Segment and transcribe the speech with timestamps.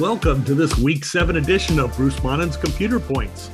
[0.00, 3.50] Welcome to this week seven edition of Bruce Monnin's Computer Points.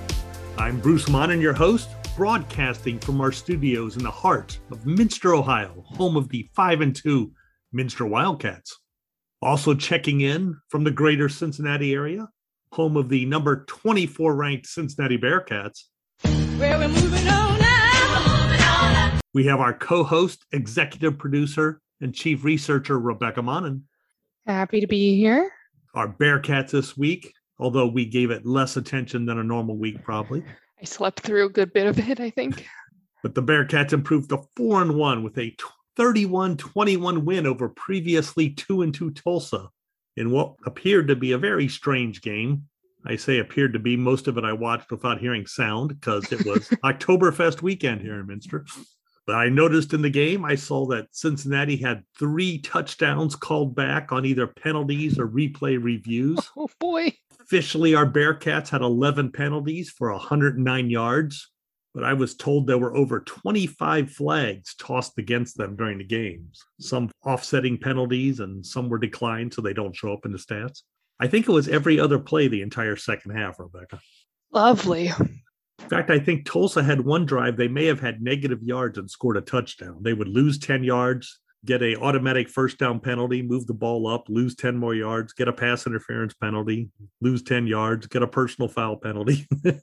[0.57, 5.83] I'm Bruce Monnin, your host, broadcasting from our studios in the heart of Minster, Ohio,
[5.85, 7.33] home of the 5 and 2
[7.73, 8.79] Minster Wildcats.
[9.43, 12.29] Also checking in from the greater Cincinnati area,
[12.71, 15.87] home of the number 24 ranked Cincinnati Bearcats.
[16.23, 19.21] Well, we're moving on.
[19.35, 23.83] We have our co host, executive producer, and chief researcher, Rebecca Monnin.
[24.47, 25.51] Happy to be here.
[25.97, 30.45] Our Bearcats this week, although we gave it less attention than a normal week, probably.
[30.81, 32.67] I slept through a good bit of it, I think.
[33.23, 35.57] But the Bearcats improved to 4 and 1 with a
[35.97, 39.69] 31 21 win over previously 2 and 2 Tulsa
[40.17, 42.69] in what appeared to be a very strange game.
[43.05, 46.47] I say appeared to be, most of it I watched without hearing sound because it
[46.47, 48.65] was Oktoberfest weekend here in Minster.
[49.27, 54.13] But I noticed in the game, I saw that Cincinnati had three touchdowns called back
[54.13, 56.39] on either penalties or replay reviews.
[56.59, 57.13] Oh boy.
[57.41, 61.51] Officially, our Bearcats had 11 penalties for 109 yards,
[61.95, 66.65] but I was told there were over 25 flags tossed against them during the games.
[66.81, 70.83] Some offsetting penalties and some were declined so they don't show up in the stats.
[71.21, 74.01] I think it was every other play the entire second half, Rebecca.
[74.53, 75.13] Lovely.
[75.87, 77.57] In fact, I think Tulsa had one drive.
[77.57, 79.99] They may have had negative yards and scored a touchdown.
[80.01, 84.29] They would lose 10 yards, get a automatic first down penalty, move the ball up,
[84.29, 88.69] lose 10 more yards, get a pass interference penalty, lose 10 yards, get a personal
[88.69, 89.47] foul penalty.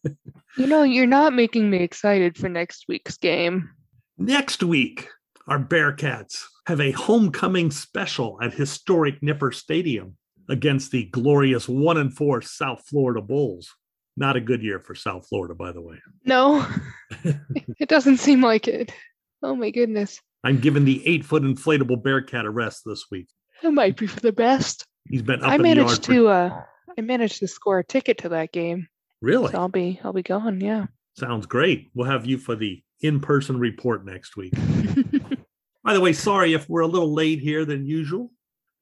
[0.55, 3.71] You know, you're not making me excited for next week's game.
[4.19, 5.09] Next week,
[5.47, 10.15] our Bearcats have a homecoming special at historic Nippert Stadium
[10.49, 13.73] against the glorious 1 and 4 South Florida Bulls.
[14.15, 15.97] Not a good year for South Florida, by the way.
[16.25, 16.65] No,
[17.23, 18.93] it doesn't seem like it.
[19.41, 20.19] Oh my goodness.
[20.43, 23.27] I'm giving the eight foot inflatable Bearcat a rest this week.
[23.63, 24.85] It might be for the best.
[25.09, 25.77] He's been up I in the yard.
[25.79, 26.61] managed for- to uh
[26.97, 28.87] I managed to score a ticket to that game.
[29.21, 29.51] really?
[29.51, 30.85] So I'll be I'll be going, yeah.
[31.17, 31.89] Sounds great.
[31.95, 34.53] We'll have you for the in person report next week.
[35.83, 38.31] By the way, sorry if we're a little late here than usual.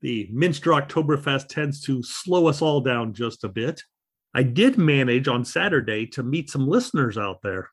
[0.02, 3.82] The Minster Oktoberfest tends to slow us all down just a bit.
[4.34, 7.70] I did manage on Saturday to meet some listeners out there.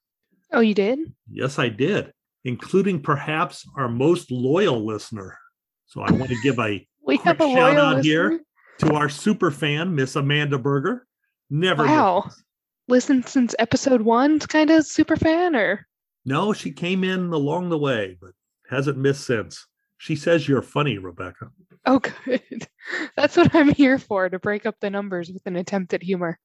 [0.52, 0.98] oh, you did?
[1.30, 2.12] Yes, I did,
[2.44, 5.38] including perhaps our most loyal listener.
[5.86, 8.40] So I want to give a We Quick have a shout out here.
[8.80, 11.06] to our super fan, Miss Amanda Berger.
[11.48, 11.84] Never.
[11.86, 12.28] Wow.
[12.88, 15.86] Listen since episode one, kind of super fan, or
[16.26, 18.32] No, she came in along the way, but
[18.68, 19.66] hasn't missed since.
[19.96, 21.48] She says you're funny, Rebecca.
[21.86, 22.68] oh, good.
[23.16, 26.38] That's what I'm here for to break up the numbers with an attempt at humor.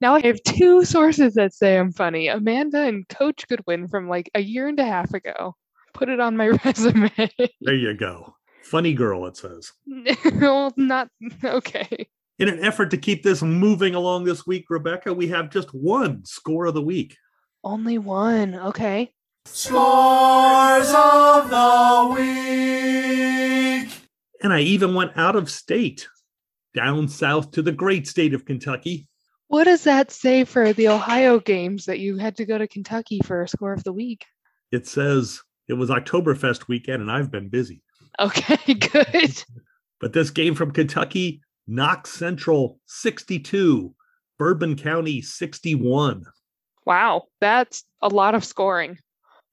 [0.00, 4.30] Now I have two sources that say I'm funny Amanda and Coach Goodwin from like
[4.34, 5.56] a year and a half ago.
[5.94, 7.10] Put it on my resume.
[7.60, 8.34] There you go.
[8.62, 9.72] Funny girl, it says.
[10.40, 11.08] well, not
[11.42, 12.08] okay.
[12.38, 16.24] In an effort to keep this moving along this week, Rebecca, we have just one
[16.24, 17.16] score of the week.
[17.64, 18.54] Only one.
[18.54, 19.12] Okay.
[19.46, 23.90] Scores of the week.
[24.40, 26.06] And I even went out of state,
[26.74, 29.08] down south to the great state of Kentucky.
[29.48, 33.20] What does that say for the Ohio games that you had to go to Kentucky
[33.24, 34.26] for a score of the week?
[34.70, 37.82] It says it was Oktoberfest weekend and I've been busy.
[38.20, 39.42] Okay, good.
[40.00, 43.94] But this game from Kentucky, Knox Central 62,
[44.38, 46.24] Bourbon County 61.
[46.84, 48.98] Wow, that's a lot of scoring.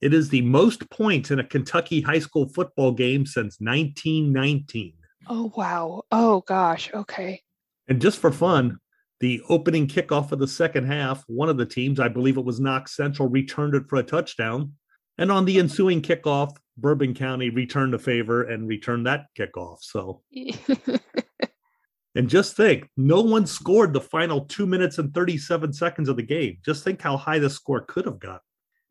[0.02, 4.94] It is the most points in a Kentucky high school football game since 1919.
[5.28, 6.04] Oh, wow.
[6.12, 6.92] Oh, gosh.
[6.94, 7.42] Okay.
[7.88, 8.80] And just for fun,
[9.20, 12.60] the opening kickoff of the second half, one of the teams, I believe it was
[12.60, 14.74] Knox Central, returned it for a touchdown.
[15.18, 19.78] And on the ensuing kickoff, Bourbon County returned the favor and returned that kickoff.
[19.82, 20.22] So,
[22.16, 26.24] and just think, no one scored the final two minutes and 37 seconds of the
[26.24, 26.58] game.
[26.66, 28.42] Just think how high the score could have got.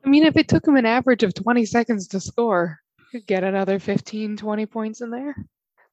[0.04, 3.26] I mean, if it took them an average of 20 seconds to score, you could
[3.26, 5.36] get another 15, 20 points in there.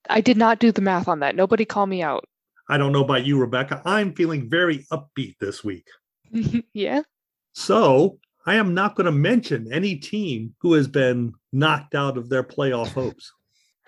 [0.09, 1.35] I did not do the math on that.
[1.35, 2.25] Nobody call me out.
[2.69, 3.81] I don't know about you, Rebecca.
[3.85, 5.87] I'm feeling very upbeat this week.
[6.73, 7.01] yeah.
[7.53, 12.29] So I am not going to mention any team who has been knocked out of
[12.29, 13.31] their playoff hopes.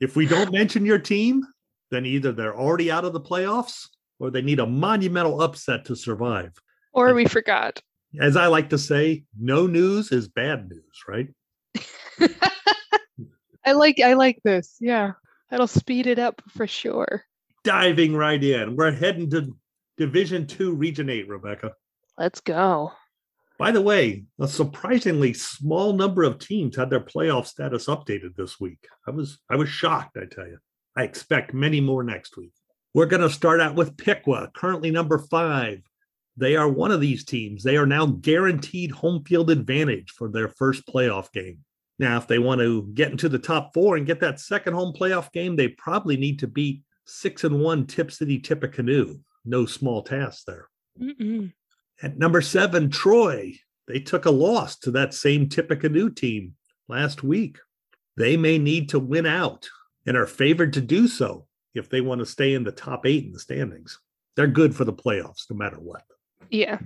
[0.00, 1.44] if we don't mention your team,
[1.90, 3.88] then either they're already out of the playoffs
[4.18, 6.52] or they need a monumental upset to survive.
[6.92, 7.80] or we forgot.
[8.20, 11.28] As I like to say, no news is bad news, right?
[13.64, 14.76] I like I like this.
[14.80, 15.12] Yeah.
[15.50, 17.24] That'll speed it up for sure.
[17.64, 18.76] Diving right in.
[18.76, 19.56] We're heading to
[19.96, 21.72] Division Two, Region 8, Rebecca.
[22.16, 22.92] Let's go.
[23.58, 28.60] By the way, a surprisingly small number of teams had their playoff status updated this
[28.60, 28.86] week.
[29.06, 30.58] I was I was shocked, I tell you.
[30.96, 32.52] I expect many more next week.
[32.94, 35.82] We're going to start out with Piqua, currently number five.
[36.36, 37.62] They are one of these teams.
[37.62, 41.58] They are now guaranteed home field advantage for their first playoff game.
[41.98, 44.92] Now, if they want to get into the top four and get that second home
[44.92, 49.18] playoff game, they probably need to beat six and one Tipp City Tippecanoe.
[49.44, 50.68] No small task there.
[51.00, 51.52] Mm-mm.
[52.02, 53.54] At number seven, Troy.
[53.88, 56.54] They took a loss to that same Tippecanoe team
[56.88, 57.58] last week.
[58.16, 59.68] They may need to win out
[60.06, 63.24] and are favored to do so if they want to stay in the top eight
[63.24, 63.98] in the standings.
[64.36, 66.02] They're good for the playoffs no matter what.
[66.50, 66.78] Yeah.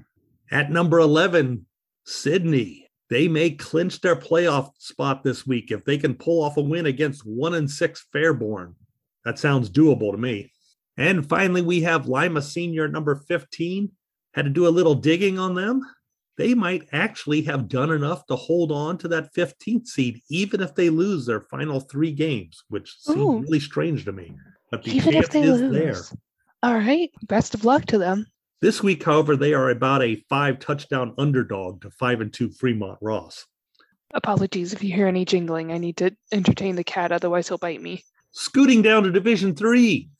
[0.50, 1.66] At number 11,
[2.04, 2.81] Sidney.
[3.12, 6.86] They may clinch their playoff spot this week if they can pull off a win
[6.86, 8.72] against one and six Fairborn.
[9.26, 10.50] That sounds doable to me.
[10.96, 13.90] And finally, we have Lima Senior number 15.
[14.32, 15.82] Had to do a little digging on them.
[16.38, 20.74] They might actually have done enough to hold on to that 15th seed, even if
[20.74, 24.34] they lose their final three games, which seems really strange to me.
[24.70, 25.70] But the Even if they is lose.
[25.70, 26.18] there.
[26.62, 27.10] All right.
[27.28, 28.26] Best of luck to them.
[28.62, 32.96] This week, however, they are about a five touchdown underdog to five and two Fremont
[33.02, 33.44] Ross.
[34.14, 35.72] Apologies if you hear any jingling.
[35.72, 38.04] I need to entertain the cat, otherwise he'll bite me.
[38.30, 40.10] Scooting down to Division Three,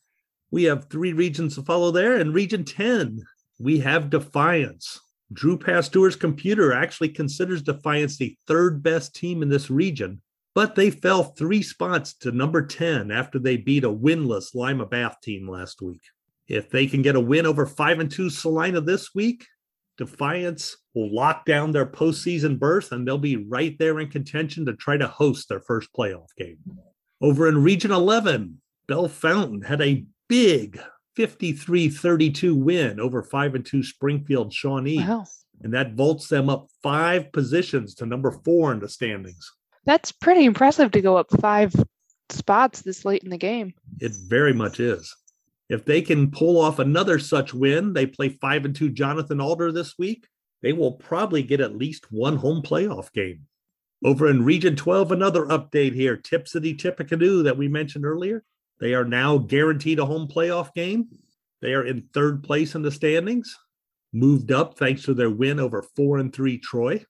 [0.51, 2.17] we have three regions to follow there.
[2.17, 3.23] In Region 10,
[3.59, 4.99] we have Defiance.
[5.31, 10.21] Drew Pasteur's computer actually considers Defiance the third best team in this region,
[10.53, 15.21] but they fell three spots to number 10 after they beat a winless Lima Bath
[15.21, 16.01] team last week.
[16.47, 19.45] If they can get a win over 5 and 2 Celina this week,
[19.97, 24.73] Defiance will lock down their postseason berth and they'll be right there in contention to
[24.73, 26.57] try to host their first playoff game.
[27.21, 30.79] Over in Region 11, Bellefontaine had a big
[31.15, 35.25] 53 32 win over 5 and 2 Springfield Shawnee, Wow.
[35.61, 39.51] and that vaults them up five positions to number four in the standings.
[39.85, 41.73] That's pretty impressive to go up five
[42.29, 43.73] spots this late in the game.
[43.99, 45.15] It very much is.
[45.73, 49.71] If they can pull off another such win, they play 5 and 2 Jonathan Alder
[49.71, 50.27] this week.
[50.61, 53.47] They will probably get at least one home playoff game.
[54.05, 56.15] Over in Region 12, another update here.
[56.15, 58.43] Tipp City Tippecanoe that we mentioned earlier.
[58.79, 61.07] They are now guaranteed a home playoff game.
[61.61, 63.57] They are in third place in the standings,
[64.11, 67.03] moved up thanks to their win over four and three Troy.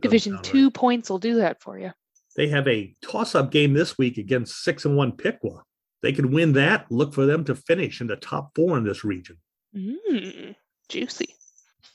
[0.00, 0.74] Division two right.
[0.74, 1.92] points will do that for you.
[2.36, 5.62] They have a toss-up game this week against six and one Piqua.
[6.04, 6.84] They can win that.
[6.90, 9.38] Look for them to finish in the top four in this region.
[9.74, 10.54] Mm,
[10.90, 11.34] juicy.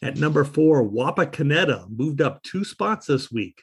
[0.02, 3.62] At number four, Wapakoneta moved up two spots this week,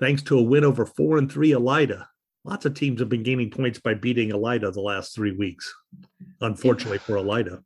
[0.00, 2.06] thanks to a win over four and three Elida.
[2.42, 5.70] Lots of teams have been gaining points by beating Elida the last three weeks.
[6.40, 7.62] Unfortunately for Elida.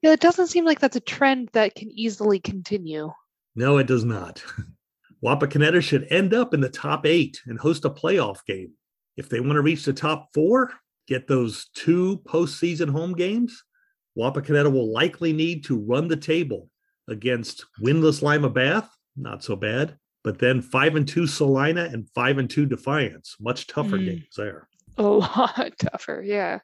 [0.00, 3.12] Yeah, it doesn't seem like that's a trend that can easily continue.
[3.54, 4.42] No, it does not.
[5.22, 8.72] Wapakoneta should end up in the top eight and host a playoff game.
[9.18, 10.72] If they want to reach the top four,
[11.06, 13.62] get those two postseason home games,
[14.18, 16.68] Wapakoneta will likely need to run the table
[17.08, 22.38] against winless Lima Bath, not so bad, but then five and two Celina and five
[22.38, 24.04] and two Defiance, much tougher Mm.
[24.06, 24.68] games there.
[24.98, 26.22] A lot tougher.
[26.24, 26.60] Yeah.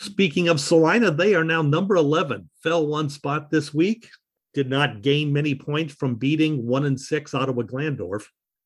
[0.00, 4.08] Speaking of Celina, they are now number 11, fell one spot this week,
[4.54, 8.24] did not gain many points from beating one and six Ottawa Glandorf,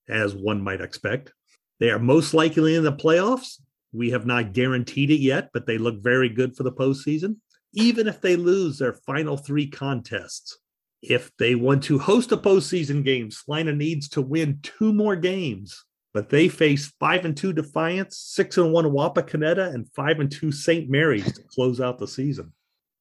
[0.09, 1.33] as one might expect.
[1.81, 3.61] They are most likely in the playoffs.
[3.93, 7.37] We have not guaranteed it yet, but they look very good for the postseason,
[7.75, 10.59] even if they lose their final three contests.
[11.03, 15.85] If they want to host a postseason game, Celina needs to win two more games
[16.15, 20.53] but they face five and two Defiance, six and one Wapakoneta, and five and two
[20.53, 20.89] St.
[20.89, 22.53] Mary's to close out the season.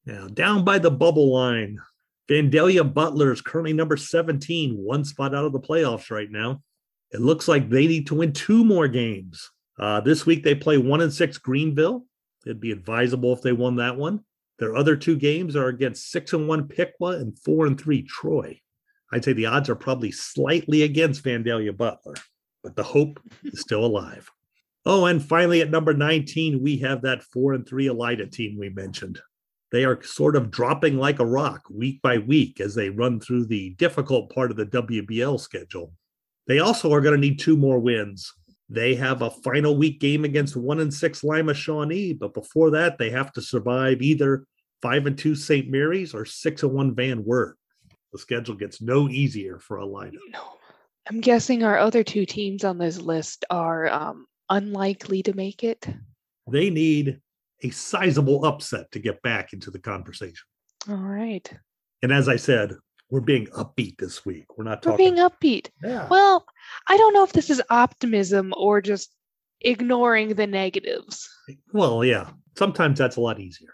[0.06, 1.80] Now, down by the bubble line,
[2.30, 6.62] Vandalia Butler is currently number 17, one spot out of the playoffs right now.
[7.12, 9.52] It looks like they need to win two more games.
[9.82, 12.06] Uh, this week they play one and six Greenville.
[12.46, 14.24] It'd be advisable if they won that one.
[14.60, 18.62] Their other two games are against six and one Piqua and four and three Troy.
[19.12, 22.14] I'd say the odds are probably slightly against Vandalia Butler
[22.64, 24.30] but the hope is still alive.
[24.86, 28.70] Oh, and finally at number 19, we have that four and three Elida team we
[28.70, 29.20] mentioned.
[29.72, 33.46] They are sort of dropping like a rock week by week as they run through
[33.46, 35.94] the difficult part of the WBL schedule.
[36.48, 38.34] They also are going to need two more wins.
[38.72, 42.98] They have a final week game against one and six Lima Shawnee, but before that,
[42.98, 44.46] they have to survive either
[44.82, 45.70] five and two St.
[45.70, 47.58] Mary's or six and one Van Wert.
[48.14, 50.18] The schedule gets no easier for Elida.
[50.32, 50.54] No.
[51.10, 55.86] I'm guessing our other two teams on this list are um, unlikely to make it.
[56.50, 57.20] they need
[57.64, 60.48] a sizable upset to get back into the conversation.
[60.90, 61.52] All right.
[62.02, 62.76] And as I said,
[63.12, 64.46] we're being upbeat this week.
[64.58, 65.70] We're not We're being upbeat.
[65.84, 66.08] yeah.
[66.10, 66.46] Well,
[66.88, 69.14] I don't know if this is optimism or just
[69.60, 71.30] ignoring the negatives.
[71.74, 72.32] Well, yeah.
[72.58, 73.74] Sometimes that's a lot easier.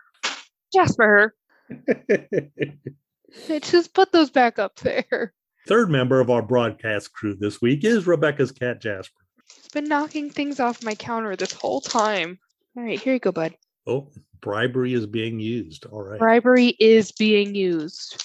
[0.74, 1.34] Jasper,
[3.62, 5.34] just put those back up there.
[5.68, 9.22] Third member of our broadcast crew this week is Rebecca's cat Jasper.
[9.56, 12.40] He's been knocking things off my counter this whole time.
[12.76, 13.56] All right, here you go, bud.
[13.86, 14.10] Oh,
[14.42, 15.86] bribery is being used.
[15.86, 16.20] All right.
[16.20, 18.24] Bribery is being used.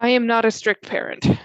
[0.00, 1.26] I am not a strict parent.
[1.26, 1.36] All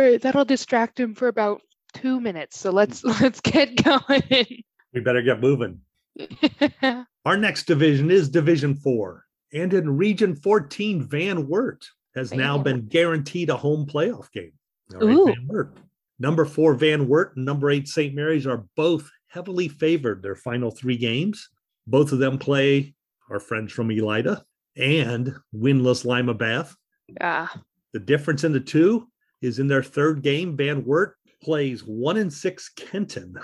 [0.00, 1.62] right, that'll distract him for about
[1.94, 2.58] two minutes.
[2.58, 4.62] So let's let's get going.
[4.92, 5.80] We better get moving.
[7.24, 9.24] Our next division is Division 4.
[9.52, 14.52] And in Region 14, Van Wert has now Van been guaranteed a home playoff game.
[14.94, 15.26] All Ooh.
[15.26, 15.76] Van Wert.
[16.18, 18.14] Number four, Van Wert, and number eight, St.
[18.14, 21.48] Mary's are both heavily favored their final three games.
[21.86, 22.94] Both of them play
[23.30, 24.42] our friends from Elida
[24.76, 26.74] and winless Lima Bath.
[27.20, 27.62] Ah,
[27.92, 29.08] The difference in the two
[29.40, 33.34] is in their third game, Van Wert plays one and six Kenton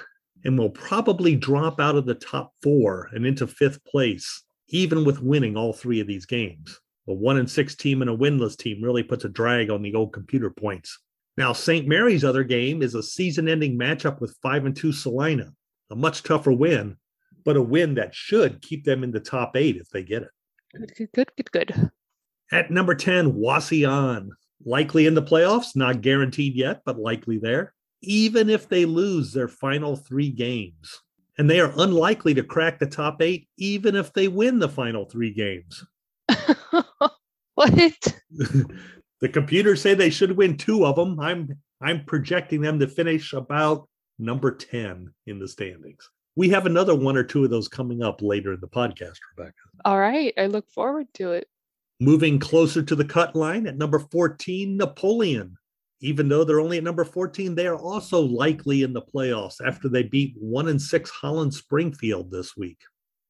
[0.44, 5.22] and will probably drop out of the top four and into fifth place, even with
[5.22, 6.80] winning all three of these games.
[7.08, 9.94] A one and six team and a winless team really puts a drag on the
[9.94, 10.98] old computer points.
[11.36, 11.86] Now, St.
[11.86, 15.52] Mary's other game is a season ending matchup with five and two Celina,
[15.90, 16.96] a much tougher win,
[17.44, 20.28] but a win that should keep them in the top eight if they get it.
[20.74, 21.90] good, good, good, good, good.
[22.52, 24.28] At number 10, Wauseon.
[24.64, 29.48] Likely in the playoffs, not guaranteed yet, but likely there, even if they lose their
[29.48, 31.02] final three games.
[31.36, 35.04] And they are unlikely to crack the top eight, even if they win the final
[35.04, 35.84] three games.
[37.54, 38.14] what?
[39.20, 41.18] the computers say they should win two of them.
[41.18, 46.08] I'm I'm projecting them to finish about number 10 in the standings.
[46.36, 49.54] We have another one or two of those coming up later in the podcast, Rebecca.
[49.84, 51.48] All right, I look forward to it.
[52.04, 55.56] Moving closer to the cut line at number 14, Napoleon.
[56.00, 59.88] Even though they're only at number 14, they are also likely in the playoffs after
[59.88, 62.76] they beat one and six Holland Springfield this week.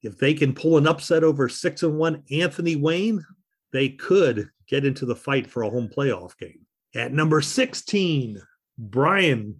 [0.02, 3.24] If they can pull an upset over six and one Anthony Wayne,
[3.72, 6.66] they could get into the fight for a home playoff game.
[6.96, 8.42] At number 16,
[8.76, 9.56] Bryan,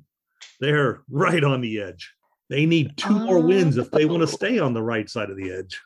[0.59, 2.13] they're right on the edge.
[2.51, 5.37] They need two more wins if they want to stay on the right side of
[5.37, 5.81] the edge.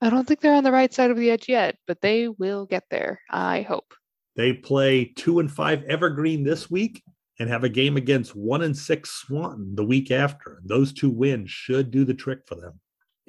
[0.00, 2.66] I don't think they're on the right side of the edge yet, but they will
[2.66, 3.20] get there.
[3.30, 3.94] I hope.
[4.36, 7.02] They play two and five Evergreen this week
[7.38, 10.60] and have a game against one and six Swanton the week after.
[10.64, 12.80] Those two wins should do the trick for them.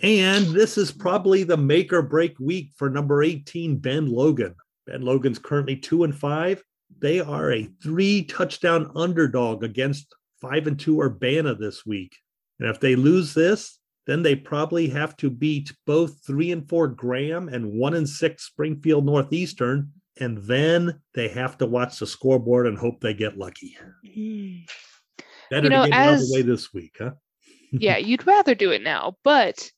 [0.01, 4.55] And this is probably the make or break week for number 18, Ben Logan.
[4.85, 6.61] Ben Logan's currently two and five.
[6.99, 12.15] They are a three touchdown underdog against five and two Urbana this week.
[12.59, 16.87] And if they lose this, then they probably have to beat both three and four
[16.87, 19.91] Graham and one and six Springfield Northeastern.
[20.19, 23.77] And then they have to watch the scoreboard and hope they get lucky.
[25.51, 27.11] Better know, to get it out of the way this week, huh?
[27.71, 29.71] yeah, you'd rather do it now, but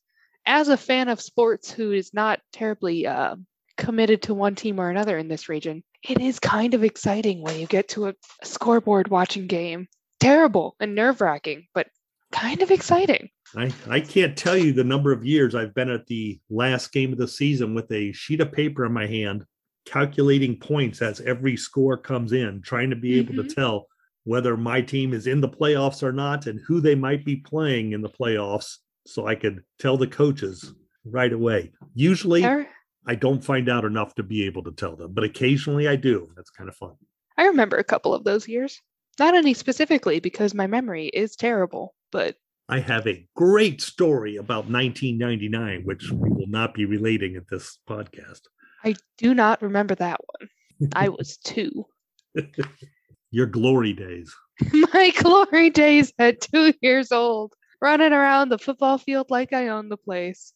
[0.46, 3.36] as a fan of sports who is not terribly uh,
[3.76, 7.58] committed to one team or another in this region, it is kind of exciting when
[7.58, 9.88] you get to a, a scoreboard watching game.
[10.20, 11.86] Terrible and nerve wracking, but
[12.32, 13.28] kind of exciting.
[13.56, 17.12] I, I can't tell you the number of years I've been at the last game
[17.12, 19.44] of the season with a sheet of paper in my hand,
[19.86, 23.54] calculating points as every score comes in, trying to be able to Mhm.
[23.54, 23.86] tell
[24.24, 27.92] whether my team is in the playoffs or not and who they might be playing
[27.92, 30.74] in the playoffs so I could tell the coaches
[31.06, 31.72] right away.
[31.94, 32.66] Usually I,
[33.06, 36.28] I don't find out enough to be able to tell them, but occasionally I do.
[36.36, 36.92] That's kind of fun.
[37.38, 38.82] I remember a couple of those years.
[39.18, 42.36] Not any specifically because my memory is terrible, but
[42.68, 47.78] I have a great story about 1999, which we will not be relating at this
[47.88, 48.40] podcast.
[48.84, 50.90] I do not remember that one.
[50.94, 51.86] I was two.
[53.30, 54.34] Your glory days.
[54.92, 59.88] My glory days at two years old, running around the football field like I own
[59.88, 60.52] the place.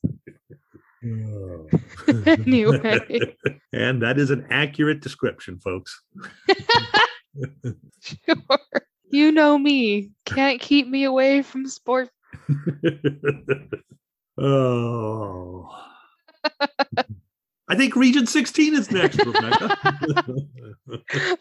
[1.04, 1.68] Oh.
[2.26, 3.37] Anyway.
[3.73, 6.00] and that is an accurate description, folks.
[8.00, 8.37] Sure.
[9.12, 10.11] You know me.
[10.25, 12.09] Can't keep me away from sport.
[14.38, 15.69] oh.
[17.69, 19.76] I think Region 16 is next, Rebecca.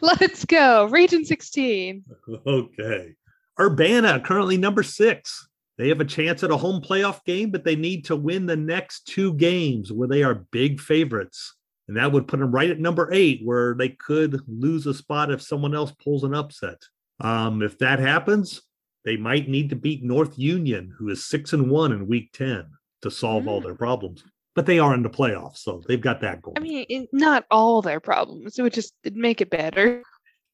[0.02, 0.86] Let's go.
[0.86, 2.04] Region 16.
[2.46, 3.14] okay.
[3.58, 5.48] Urbana, currently number six.
[5.78, 8.56] They have a chance at a home playoff game, but they need to win the
[8.56, 11.54] next two games where they are big favorites.
[11.88, 15.32] And that would put them right at number eight, where they could lose a spot
[15.32, 16.78] if someone else pulls an upset.
[17.22, 18.62] Um, if that happens,
[19.04, 22.66] they might need to beat North Union, who is six and one in week 10,
[23.02, 23.64] to solve all Mm.
[23.64, 24.22] their problems.
[24.54, 26.58] But they are in the playoffs, so they've got that going.
[26.58, 28.58] I mean, it, not all their problems.
[28.58, 30.02] It would just it'd make it better.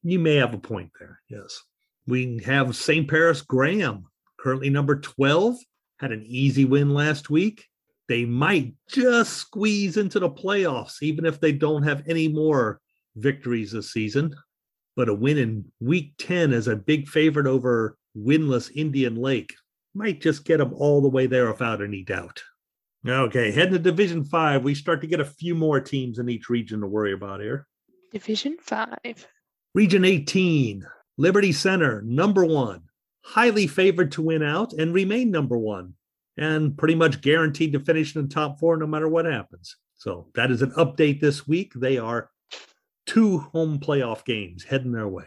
[0.03, 1.19] You may have a point there.
[1.29, 1.61] Yes.
[2.07, 3.07] We have St.
[3.09, 4.05] Paris Graham,
[4.39, 5.57] currently number 12,
[5.99, 7.65] had an easy win last week.
[8.07, 12.81] they might just squeeze into the playoffs, even if they don't have any more
[13.15, 14.33] victories this season.
[14.95, 19.53] But a win in week 10 as a big favorite over winless Indian Lake
[19.93, 22.41] might just get them all the way there without any doubt.
[23.07, 26.49] Okay, heading to Division 5, we start to get a few more teams in each
[26.49, 27.65] region to worry about here.
[28.11, 29.27] Division five.
[29.73, 30.85] Region 18,
[31.17, 32.81] Liberty Center, number one,
[33.23, 35.93] highly favored to win out and remain number one,
[36.37, 39.77] and pretty much guaranteed to finish in the top four no matter what happens.
[39.95, 41.71] So that is an update this week.
[41.75, 42.29] They are
[43.09, 45.25] two home playoff games heading their way.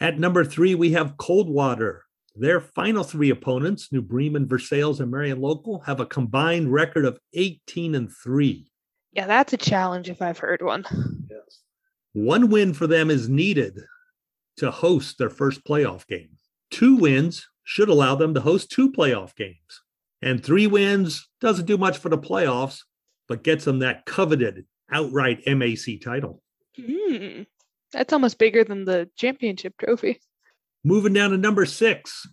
[0.00, 2.06] At number three, we have Coldwater.
[2.34, 7.18] Their final three opponents, New Bremen, Versailles, and Marion Local, have a combined record of
[7.34, 8.66] 18 and 3.
[9.12, 10.86] Yeah, that's a challenge if I've heard one.
[11.30, 11.60] Yes.
[12.14, 13.78] One win for them is needed
[14.56, 16.30] to host their first playoff game.
[16.70, 19.82] Two wins should allow them to host two playoff games.
[20.22, 22.80] And three wins doesn't do much for the playoffs,
[23.28, 26.42] but gets them that coveted outright MAC title.
[26.76, 27.42] Hmm.
[27.92, 30.20] That's almost bigger than the championship trophy.
[30.84, 32.26] Moving down to number six,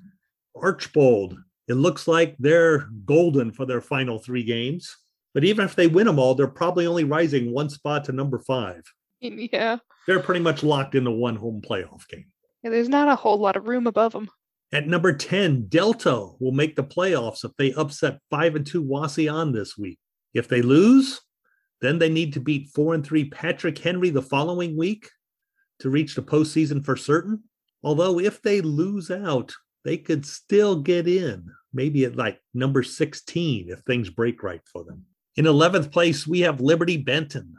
[0.55, 1.37] Archbold.
[1.67, 4.95] It looks like they're golden for their final three games.
[5.33, 8.39] But even if they win them all, they're probably only rising one spot to number
[8.39, 8.83] five.
[9.19, 9.77] Yeah.
[10.05, 12.27] They're pretty much locked into one home playoff game.
[12.63, 14.29] Yeah, there's not a whole lot of room above them.
[14.71, 19.53] At number 10, Delta will make the playoffs if they upset 5 and 2 Wauseon
[19.53, 19.97] this week.
[20.33, 21.19] If they lose,
[21.81, 25.09] then they need to beat 4 and 3 Patrick Henry the following week
[25.79, 27.43] to reach the postseason for certain.
[27.83, 29.53] Although, if they lose out,
[29.85, 34.83] they could still get in, maybe at like number 16 if things break right for
[34.83, 35.05] them.
[35.35, 37.55] In 11th place, we have Liberty Benton.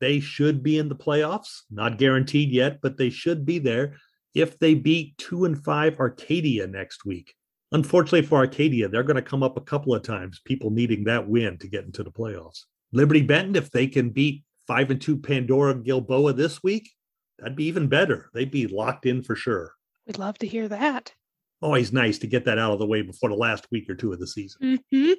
[0.00, 3.96] They should be in the playoffs, not guaranteed yet, but they should be there
[4.34, 7.34] if they beat two and five Arcadia next week.
[7.72, 11.26] Unfortunately for Arcadia, they're going to come up a couple of times, people needing that
[11.26, 12.64] win to get into the playoffs.
[12.92, 16.90] Liberty Benton, if they can beat five and two Pandora Gilboa this week,
[17.38, 18.30] that'd be even better.
[18.34, 19.72] They'd be locked in for sure.
[20.06, 21.12] We'd love to hear that.
[21.60, 24.12] Always nice to get that out of the way before the last week or two
[24.12, 24.80] of the season.
[24.90, 25.12] hmm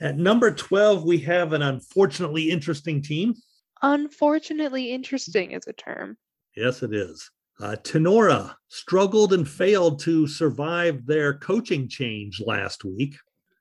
[0.00, 3.34] At number 12, we have an unfortunately interesting team.
[3.82, 6.16] Unfortunately, interesting is a term.
[6.56, 7.30] Yes, it is.
[7.60, 13.14] Uh, Tinora struggled and failed to survive their coaching change last week.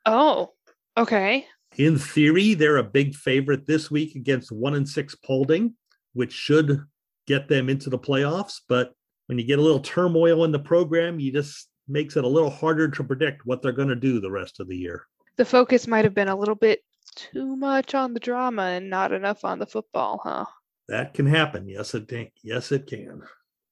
[0.06, 0.54] Oh,
[0.98, 1.46] okay.
[1.80, 5.76] In theory, they're a big favorite this week against one and six Paulding,
[6.12, 6.84] which should
[7.26, 8.60] get them into the playoffs.
[8.68, 8.94] But
[9.28, 12.50] when you get a little turmoil in the program, you just makes it a little
[12.50, 15.06] harder to predict what they're going to do the rest of the year.
[15.38, 16.82] The focus might have been a little bit
[17.16, 20.46] too much on the drama and not enough on the football, huh?
[20.90, 21.70] That can happen.
[21.70, 22.28] Yes, it can.
[22.44, 23.22] Yes, it can.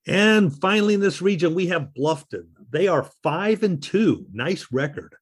[0.08, 2.48] And finally, in this region, we have Bluffton.
[2.70, 4.28] They are five and two.
[4.32, 5.14] Nice record,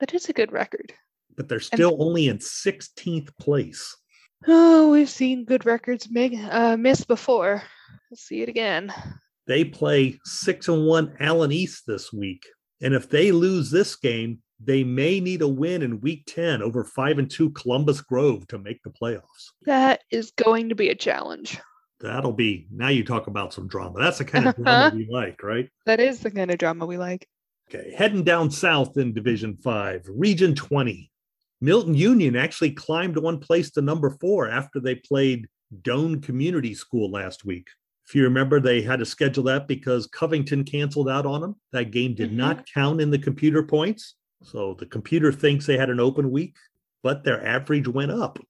[0.00, 0.92] That is a good record.
[1.36, 3.96] But they're still only in 16th place.
[4.46, 7.62] Oh, we've seen good records mig- uh, miss before.
[8.10, 8.92] Let's see it again.
[9.46, 12.44] They play six and one Allen East this week.
[12.80, 16.84] And if they lose this game, they may need a win in week 10 over
[16.84, 19.50] five and two Columbus Grove to make the playoffs.
[19.66, 21.58] That is going to be a challenge.
[22.00, 24.00] That'll be now you talk about some drama.
[24.00, 25.68] That's the kind of drama we like, right?
[25.86, 27.26] That is the kind of drama we like.
[27.72, 31.10] Okay, heading down south in Division 5, Region 20.
[31.62, 35.46] Milton Union actually climbed one place to number four after they played
[35.82, 37.68] Dohn Community School last week.
[38.04, 41.54] If you remember, they had to schedule that because Covington canceled out on them.
[41.70, 42.34] That game did Mhm.
[42.34, 44.16] not count in the computer points.
[44.42, 46.56] So the computer thinks they had an open week,
[47.00, 48.40] but their average went up.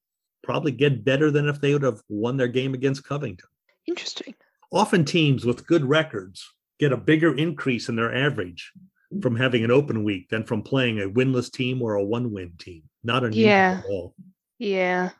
[0.43, 3.51] Probably get better than if they would have won their game against Covington.
[3.87, 4.35] Interesting.
[4.73, 8.73] Often teams with good records get a bigger increase in their average
[9.21, 12.53] from having an open week than from playing a winless team or a one win
[12.59, 12.83] team.
[13.05, 13.81] Not unusual Yeah.
[13.85, 14.15] at all.
[14.59, 15.11] Yeah.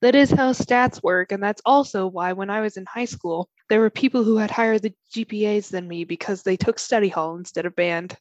[0.00, 1.30] That is how stats work.
[1.32, 4.50] And that's also why when I was in high school, there were people who had
[4.50, 8.16] higher the GPAs than me because they took study hall instead of band.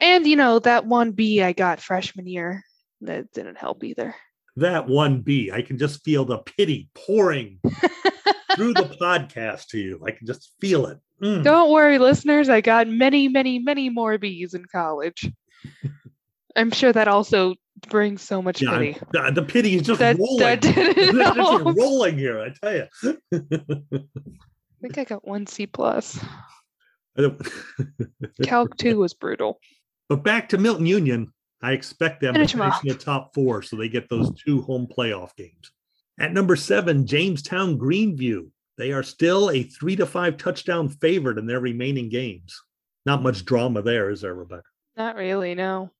[0.00, 2.62] And, you know, that one B I got freshman year,
[3.00, 4.14] that didn't help either.
[4.56, 7.60] That one B, I can just feel the pity pouring
[8.56, 10.00] through the podcast to you.
[10.06, 10.98] I can just feel it.
[11.22, 11.42] Mm.
[11.44, 12.48] Don't worry, listeners.
[12.48, 15.30] I got many, many, many more B's in college.
[16.56, 17.54] I'm sure that also
[17.88, 18.96] brings so much Yeah, pity.
[19.12, 20.38] the, the pity is just That- rolling.
[20.40, 21.36] that didn't It's just
[21.78, 23.18] rolling here, I tell you.
[23.32, 26.18] I think I got one C plus.
[27.18, 27.30] I
[28.42, 29.58] Calc two was brutal.
[30.08, 33.62] But back to Milton Union, I expect them Finish to finish in the top four
[33.62, 35.70] so they get those two home playoff games.
[36.18, 38.48] At number seven, Jamestown Greenview.
[38.76, 42.60] They are still a three to five touchdown favorite in their remaining games.
[43.06, 44.62] Not much drama there, is there, Rebecca?
[44.96, 45.90] Not really, no.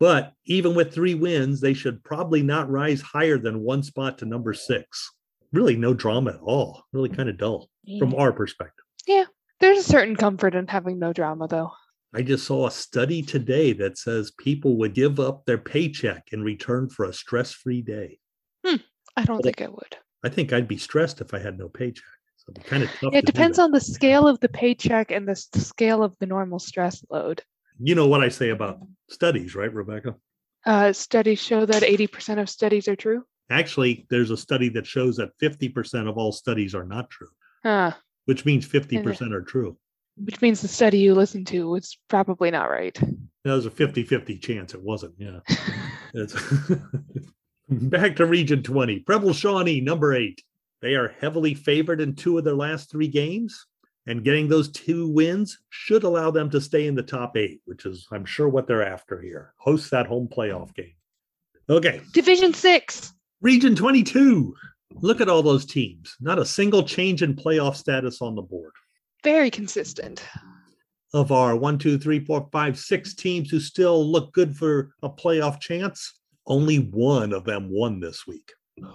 [0.00, 4.26] But even with three wins, they should probably not rise higher than one spot to
[4.26, 5.10] number six.
[5.52, 6.82] Really, no drama at all.
[6.92, 8.84] Really kind of dull from our perspective.
[9.06, 9.24] Yeah.
[9.60, 11.70] There's a certain comfort in having no drama, though.
[12.12, 16.42] I just saw a study today that says people would give up their paycheck in
[16.42, 18.18] return for a stress free day.
[18.64, 18.76] Hmm.
[19.16, 19.96] I don't think I would.
[20.24, 22.04] I think I'd be stressed if I had no paycheck.
[22.36, 23.14] So it'd be kind of tough.
[23.14, 27.04] It depends on the scale of the paycheck and the scale of the normal stress
[27.10, 27.42] load.
[27.78, 30.14] You know what I say about studies, right, Rebecca?
[30.64, 33.24] Uh, studies show that 80% of studies are true.
[33.50, 37.28] Actually, there's a study that shows that 50% of all studies are not true,
[37.64, 39.76] Ah, which means 50% are true.
[40.16, 42.98] which means the study you listened to was probably not right.
[43.44, 45.14] There's a 50 50 chance it wasn't.
[45.18, 45.40] Yeah.
[47.70, 49.00] It's Back to Region 20.
[49.00, 50.42] Preble Shawnee, number eight.
[50.82, 53.66] They are heavily favored in two of their last three games,
[54.06, 57.86] and getting those two wins should allow them to stay in the top eight, which
[57.86, 59.54] is, I'm sure, what they're after here.
[59.56, 60.92] Host that home playoff game.
[61.70, 62.02] Okay.
[62.12, 63.14] Division six.
[63.40, 64.54] Region 22.
[64.96, 66.14] Look at all those teams.
[66.20, 68.72] Not a single change in playoff status on the board.
[69.22, 70.22] Very consistent.
[71.14, 75.08] Of our one, two, three, four, five, six teams who still look good for a
[75.08, 76.12] playoff chance,
[76.46, 78.52] only one of them won this week.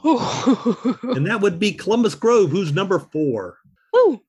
[1.04, 3.58] And that would be Columbus Grove, who's number four.
[3.96, 4.20] Ooh,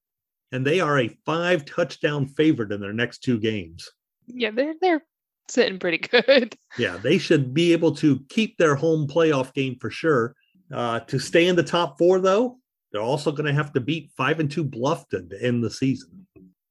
[0.53, 3.89] And they are a five touchdown favorite in their next two games.
[4.27, 5.05] yeah, they're they're
[5.49, 6.57] sitting pretty good.
[6.79, 10.35] Yeah, they should be able to keep their home playoff game for sure.
[10.73, 12.59] Uh, to stay in the top four, though,
[12.93, 16.27] they're also going to have to beat five and two Bluffton to end the season.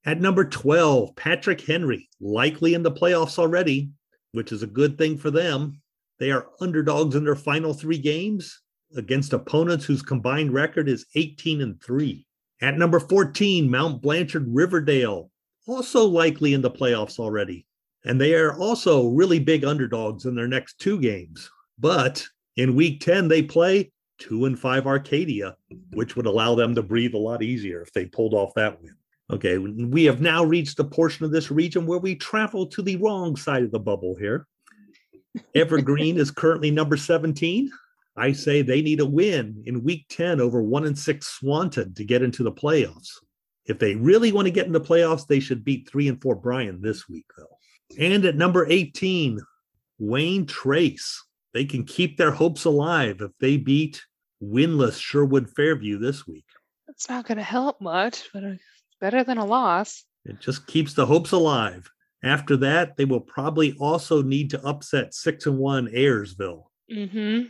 [0.06, 3.90] At number 12, Patrick Henry, likely in the playoffs already,
[4.32, 5.82] which is a good thing for them.
[6.20, 8.62] They are underdogs in their final three games
[8.96, 12.26] against opponents whose combined record is 18 and 3.
[12.62, 15.32] At number 14, Mount Blanchard Riverdale,
[15.68, 17.66] also likely in the playoffs already.
[18.06, 21.50] And they are also really big underdogs in their next two games.
[21.78, 22.26] But
[22.58, 25.56] in week 10, they play two and five Arcadia,
[25.94, 28.96] which would allow them to breathe a lot easier if they pulled off that win.
[29.32, 32.96] Okay, we have now reached a portion of this region where we travel to the
[32.98, 34.48] wrong side of the bubble here.
[35.56, 37.72] Evergreen is currently number 17.
[38.18, 42.04] I say they need a win in week 10 over one and six Swanton to
[42.04, 43.12] get into the playoffs.
[43.66, 46.36] If they really want to get into the playoffs, they should beat three and four
[46.36, 47.58] Bryan this week, though.
[47.98, 49.40] And at number 18,
[50.00, 51.24] Wayne Trace.
[51.54, 54.04] They can keep their hopes alive if they beat
[54.42, 56.46] winless Sherwood Fairview this week.
[56.88, 58.64] That's not going to help much, but it's
[59.00, 60.04] better than a loss.
[60.26, 61.90] It just keeps the hopes alive.
[62.24, 66.64] After that, they will probably also need to upset six and one Ayersville.
[66.92, 67.44] Mm-hmm.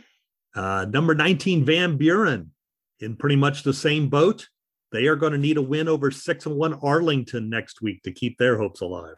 [0.54, 2.52] Uh, number 19, Van Buren,
[3.00, 4.48] in pretty much the same boat.
[4.92, 8.12] They are going to need a win over six and one Arlington next week to
[8.12, 9.16] keep their hopes alive.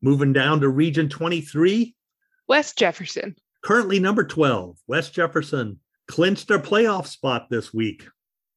[0.00, 1.94] Moving down to Region 23,
[2.46, 3.34] West Jefferson.
[3.64, 8.06] currently number 12, West Jefferson clinched their playoff spot this week.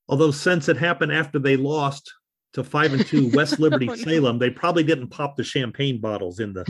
[0.08, 2.14] Although since it happened after they lost
[2.54, 3.96] to five and two West Liberty Oh.
[3.96, 6.64] Salem, they probably didn't pop the champagne bottles in the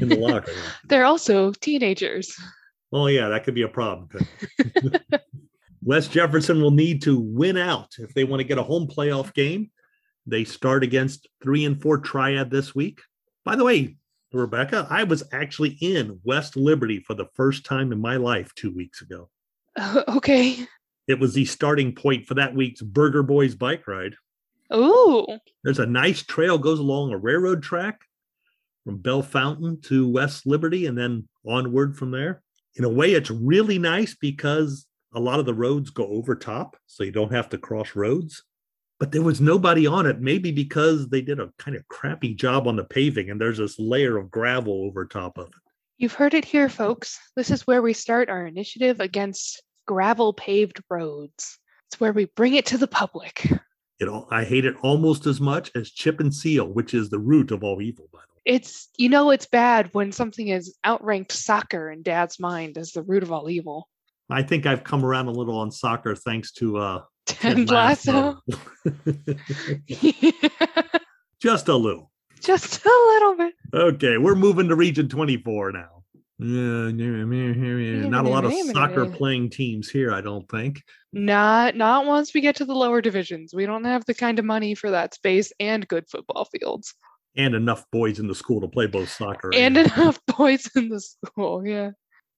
[0.00, 0.52] in the locker.
[0.88, 2.34] They're also teenagers.
[2.92, 4.08] Oh yeah, that could be a problem.
[5.82, 9.32] West Jefferson will need to win out if they want to get a home playoff
[9.34, 9.70] game.
[10.26, 13.00] They start against three and four Triad this week.
[13.44, 13.96] By the way,
[14.32, 18.74] Rebecca, I was actually in West Liberty for the first time in my life two
[18.74, 19.30] weeks ago.
[19.76, 20.66] Uh, okay.
[21.06, 24.14] It was the starting point for that week's Burger Boys bike ride.
[24.74, 25.26] Ooh.
[25.64, 28.00] There's a nice trail goes along a railroad track
[28.84, 32.42] from Bellefontaine to West Liberty and then onward from there.
[32.76, 36.76] In a way, it's really nice because a lot of the roads go over top,
[36.86, 38.44] so you don't have to cross roads.
[39.00, 42.66] But there was nobody on it, maybe because they did a kind of crappy job
[42.66, 45.52] on the paving and there's this layer of gravel over top of it.
[45.98, 47.18] You've heard it here, folks.
[47.36, 51.58] This is where we start our initiative against gravel paved roads.
[51.88, 53.50] It's where we bring it to the public.
[54.00, 57.18] It all, I hate it almost as much as chip and seal, which is the
[57.18, 58.56] root of all evil, by the way.
[58.56, 63.02] It's, you know, it's bad when something is outranked soccer in dad's mind as the
[63.02, 63.88] root of all evil.
[64.30, 68.38] I think I've come around a little on soccer thanks to uh Ted Ted Lasso.
[71.40, 72.10] Just a little.
[72.40, 73.54] Just a little bit.
[73.74, 75.97] Okay, we're moving to Region 24 now.
[76.40, 80.82] Uh, Not a lot of soccer playing teams here, I don't think.
[81.12, 83.52] Not not once we get to the lower divisions.
[83.52, 86.94] We don't have the kind of money for that space and good football fields.
[87.36, 91.00] And enough boys in the school to play both soccer And enough boys in the
[91.00, 91.66] school.
[91.66, 91.90] Yeah.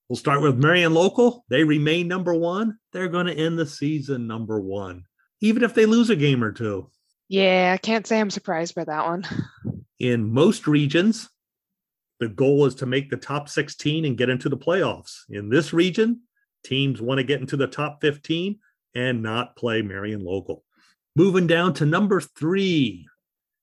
[0.09, 1.45] We'll start with Marion Local.
[1.51, 2.79] They remain number one.
[2.93, 5.05] They're going to end the season number one,
[5.41, 6.91] even if they lose a game or two.
[7.29, 9.25] Yeah, I can't say I'm surprised by that one.
[10.01, 11.29] In most regions,
[12.21, 15.23] The goal is to make the top 16 and get into the playoffs.
[15.31, 16.21] In this region,
[16.63, 18.59] teams want to get into the top 15
[18.95, 20.65] and not play Marion local.
[21.17, 23.09] Moving down to number three.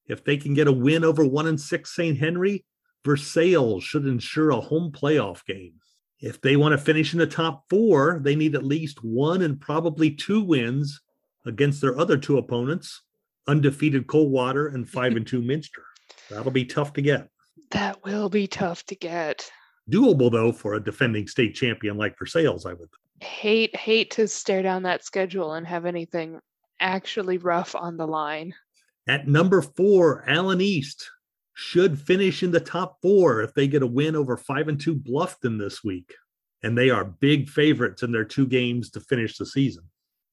[0.07, 2.17] If they can get a win over one and six St.
[2.17, 2.65] Henry,
[3.05, 5.73] Versailles should ensure a home playoff game.
[6.19, 9.61] If they want to finish in the top four, they need at least one and
[9.61, 10.99] probably two wins
[11.45, 13.03] against their other two opponents,
[13.47, 15.83] undefeated Coldwater and five and two Minster.
[16.29, 17.29] That'll be tough to get.
[17.71, 19.49] That will be tough to get.
[19.91, 22.89] Doable though for a defending state champion like Versailles, I would.
[23.21, 26.39] Hate hate to stare down that schedule and have anything
[26.79, 28.53] actually rough on the line.
[29.07, 31.09] At number four, Allen East
[31.53, 34.95] should finish in the top four if they get a win over five and two
[34.95, 36.13] Bluffton this week.
[36.61, 39.83] And they are big favorites in their two games to finish the season.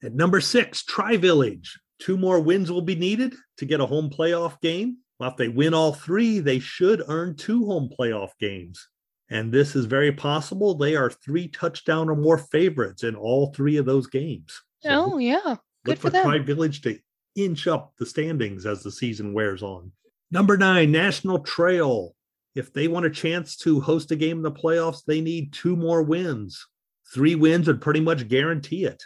[0.03, 1.79] At number six, Tri Village.
[1.99, 4.99] Two more wins will be needed to get a home playoff game.
[5.25, 8.89] Well, if they win all three, they should earn two home playoff games.
[9.31, 10.75] And this is very possible.
[10.75, 14.61] They are three touchdown or more favorites in all three of those games.
[14.81, 15.41] So Oh yeah.
[15.47, 16.41] look Good for for Tri.
[16.41, 16.99] Village to
[17.37, 19.93] inch up the standings as the season wears on.
[20.31, 22.15] Number nine, National Trail.
[22.55, 25.75] If they want a chance to host a game in the playoffs, they need two
[25.75, 26.67] more wins.
[27.15, 29.03] Three wins would pretty much guarantee it.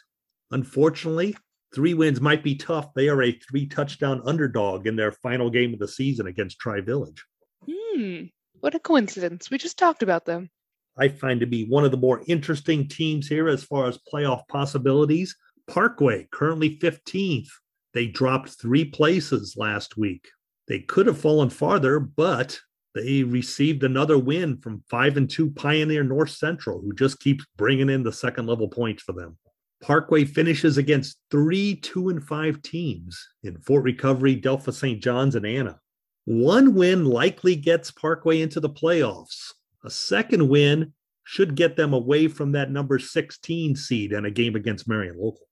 [0.51, 1.37] Unfortunately,
[1.75, 2.93] three wins might be tough.
[2.95, 6.81] They are a three touchdown underdog in their final game of the season against Tri
[6.81, 7.25] Village.
[7.69, 8.25] Hmm.
[8.61, 9.51] What a coincidence.
[9.51, 10.51] We just talked about them.
[10.97, 14.43] I find to be one of the more interesting teams here as far as playoff
[14.49, 15.37] possibilities.
[15.69, 17.49] Parkway, currently 15th.
[17.95, 20.29] They dropped three places last week.
[20.67, 22.59] They could have fallen farther, but
[22.95, 27.89] they received another win from five and two Pioneer North Central, who just keeps bringing
[27.89, 29.39] in the second level points for them.
[29.81, 35.03] Parkway finishes against three, two, and five teams in Fort Recovery, Delphos St.
[35.03, 35.79] John's, and Anna.
[36.25, 39.53] One win likely gets Parkway into the playoffs.
[39.85, 40.93] A second win
[41.25, 45.47] should get them away from that number 16 seed in a game against Marion Local.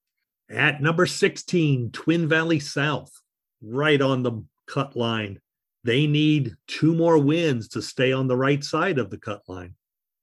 [0.50, 3.10] At number 16, Twin Valley South,
[3.62, 5.40] right on the cut line.
[5.84, 9.74] They need two more wins to stay on the right side of the cut line.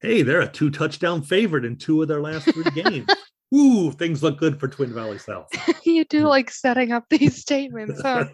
[0.01, 3.07] Hey, they're a two touchdown favorite in two of their last three games.
[3.53, 5.47] Ooh, things look good for Twin Valley South.
[5.85, 6.27] you do hmm.
[6.27, 8.25] like setting up these statements, huh?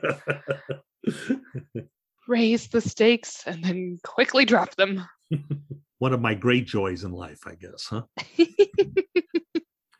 [2.28, 5.06] Raise the stakes and then quickly drop them.
[6.00, 8.04] One of my great joys in life, I guess, huh?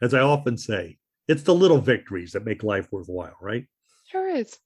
[0.02, 3.66] As I often say, it's the little victories that make life worthwhile, right?
[4.08, 4.58] Sure is.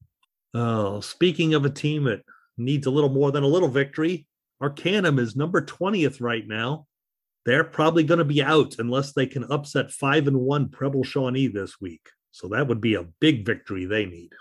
[0.53, 2.21] Oh, speaking of a team that
[2.57, 4.27] needs a little more than a little victory,
[4.61, 6.85] Arcanum is number 20th right now.
[7.45, 11.47] They're probably going to be out unless they can upset 5 and 1 Preble Shawnee
[11.47, 12.07] this week.
[12.31, 14.31] So that would be a big victory they need.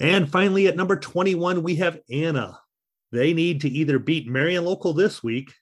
[0.00, 2.58] And finally, at number 21, we have Anna.
[3.10, 5.52] They need to either beat Marion Local this week.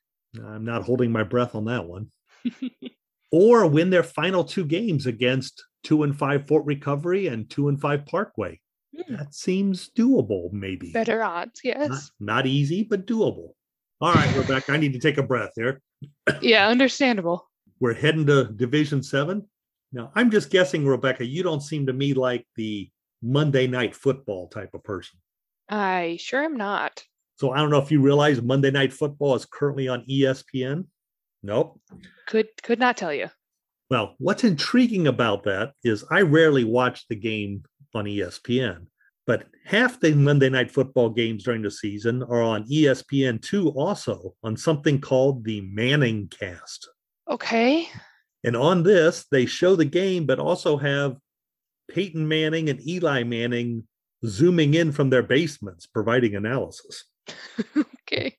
[0.42, 2.11] I'm not holding my breath on that one.
[3.33, 7.81] or win their final two games against 2 and 5 Fort Recovery and 2 and
[7.81, 8.61] 5 Parkway.
[8.96, 10.92] Hmm, That seems doable, maybe.
[10.92, 12.11] Better odds, Not, yes.
[12.18, 13.50] not easy, but doable.
[14.00, 15.81] All right, Rebecca, I need to take a breath here.
[16.40, 17.48] Yeah, understandable.
[17.80, 19.48] We're heading to Division Seven.
[19.92, 22.90] Now, I'm just guessing, Rebecca, you don't seem to me like the
[23.22, 25.18] Monday night football type of person.
[25.68, 27.02] I sure am not.
[27.36, 30.84] So I don't know if you realize Monday night football is currently on ESPN.
[31.42, 31.80] Nope.
[32.26, 33.30] Could could not tell you.
[33.88, 38.86] Well, what's intriguing about that is I rarely watch the game on ESPN,
[39.30, 44.34] but half the Monday night football games during the season are on E ESPN2 also
[44.42, 46.90] on something called the Manning Cast.
[47.30, 47.88] Okay.
[48.42, 51.16] And on this, they show the game, but also have
[51.88, 53.84] Peyton Manning and Eli Manning
[54.26, 57.04] zooming in from their basements, providing analysis.
[58.12, 58.36] Okay.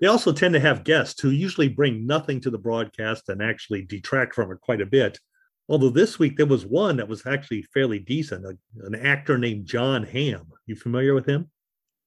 [0.00, 3.82] They also tend to have guests who usually bring nothing to the broadcast and actually
[3.82, 5.20] detract from it quite a bit.
[5.68, 9.66] Although this week there was one that was actually fairly decent, a- an actor named
[9.66, 10.48] John Hamm.
[10.66, 11.50] You familiar with him?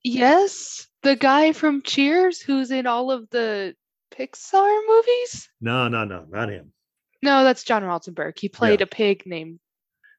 [0.04, 3.76] Yes, the guy from Cheers who's in all of the
[4.12, 5.50] Pixar movies?
[5.62, 6.72] No, no, no, not him.
[7.24, 8.38] No, that's John Ralstonberg.
[8.38, 9.60] He played a pig named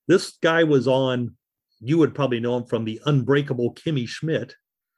[0.09, 1.37] This guy was on,
[1.81, 4.55] you would probably know him from the Unbreakable Kimmy Schmidt.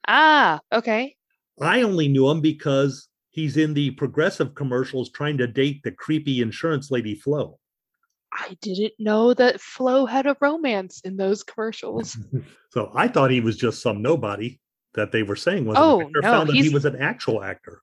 [0.06, 1.16] Ah, okay.
[1.60, 6.40] I only knew him because he's in the progressive commercials trying to date the creepy
[6.40, 7.58] insurance lady Flo.
[8.32, 12.16] I didn't know that Flo had a romance in those commercials.
[12.70, 14.60] So I thought he was just some nobody
[14.92, 16.20] that they were saying was Oh, an actor.
[16.20, 17.80] no, Found that he was an actual actor.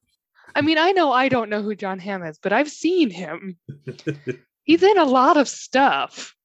[0.53, 3.57] I mean, I know I don't know who John Hamm is, but I've seen him.
[4.63, 6.35] He's in a lot of stuff.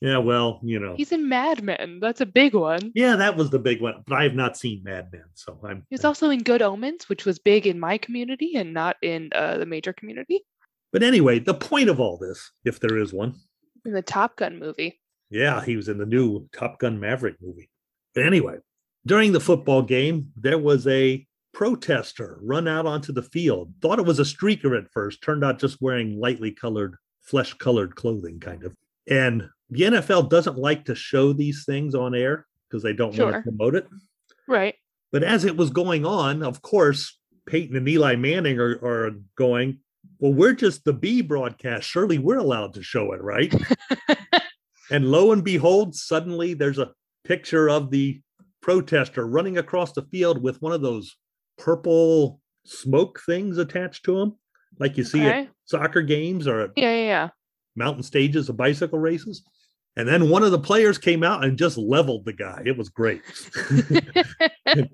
[0.00, 0.94] Yeah, well, you know.
[0.96, 1.98] He's in Mad Men.
[2.00, 2.90] That's a big one.
[2.94, 5.84] Yeah, that was the big one, but I have not seen Mad Men, so I'm.
[5.90, 9.58] He's also in Good Omens, which was big in my community and not in uh,
[9.58, 10.40] the major community.
[10.90, 13.34] But anyway, the point of all this, if there is one,
[13.84, 15.00] the Top Gun movie.
[15.30, 17.70] yeah, he was in the new Top Gun Maverick movie.
[18.14, 18.58] But anyway,
[19.06, 23.72] during the football game, there was a protester run out onto the field.
[23.80, 27.94] Thought it was a streaker at first, turned out just wearing lightly colored, flesh colored
[27.96, 28.74] clothing, kind of.
[29.08, 33.34] And the NFL doesn't like to show these things on air because they don't want
[33.34, 33.86] to promote it.
[34.46, 34.74] Right.
[35.12, 39.78] But as it was going on, of course, Peyton and Eli Manning are, are going,
[40.18, 41.88] well, we're just the B broadcast.
[41.88, 43.52] Surely we're allowed to show it, right?
[44.90, 46.92] and lo and behold, suddenly there's a
[47.24, 48.20] picture of the
[48.60, 51.16] protester running across the field with one of those
[51.58, 54.34] purple smoke things attached to him,
[54.78, 57.28] like you see at soccer games or at Yeah, yeah,
[57.74, 59.42] mountain stages of bicycle races.
[59.96, 62.62] And then one of the players came out and just leveled the guy.
[62.64, 63.22] It was great.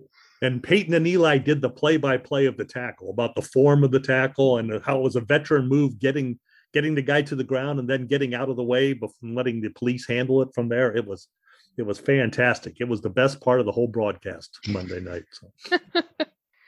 [0.47, 4.01] and Peyton and Eli did the play-by-play of the tackle about the form of the
[4.01, 6.39] tackle and how it was a veteran move getting
[6.73, 9.61] getting the guy to the ground and then getting out of the way before letting
[9.61, 10.95] the police handle it from there.
[10.95, 11.29] It was
[11.77, 12.77] it was fantastic.
[12.81, 15.25] It was the best part of the whole broadcast Monday night.
[15.33, 15.51] So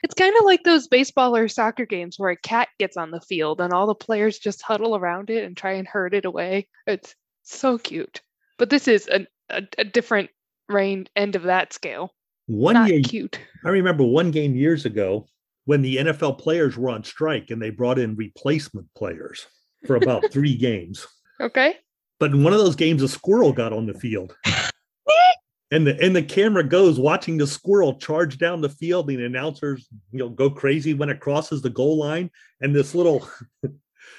[0.03, 3.21] it's kind of like those baseball or soccer games where a cat gets on the
[3.21, 6.69] field and all the players just huddle around it and try and herd it away.
[6.87, 8.23] It's so cute.
[8.59, 10.31] But this is a, a, a different
[10.69, 12.13] range end of that scale.
[12.49, 13.39] One Not year cute.
[13.65, 15.27] I remember one game years ago
[15.67, 19.47] when the NFL players were on strike and they brought in replacement players
[19.87, 21.07] for about three games.
[21.41, 21.77] Okay.
[22.19, 24.35] But in one of those games, a squirrel got on the field.
[25.71, 29.11] And the and the camera goes watching the squirrel charge down the field.
[29.11, 32.31] And the announcers, you know, go crazy when it crosses the goal line.
[32.63, 33.29] And this little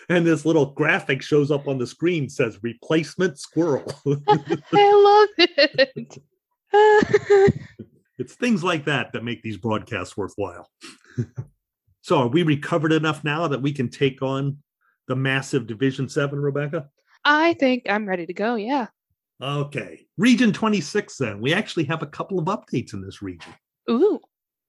[0.10, 3.92] and this little graphic shows up on the screen says replacement squirrel.
[4.06, 5.48] I love
[6.72, 7.58] it.
[8.20, 10.70] It's things like that that make these broadcasts worthwhile.
[12.02, 14.58] so are we recovered enough now that we can take on
[15.08, 16.90] the massive Division Seven, Rebecca?
[17.24, 18.56] I think I'm ready to go.
[18.56, 18.88] Yeah.
[19.42, 20.06] Okay.
[20.18, 21.40] Region 26, then.
[21.40, 23.54] We actually have a couple of updates in this region.
[23.90, 24.20] Ooh.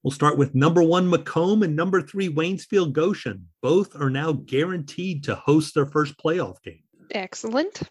[0.05, 3.49] We'll start with number one McComb and number three Waynesfield Goshen.
[3.63, 6.85] Both are now guaranteed to host their first playoff game.
[7.11, 7.83] Excellent.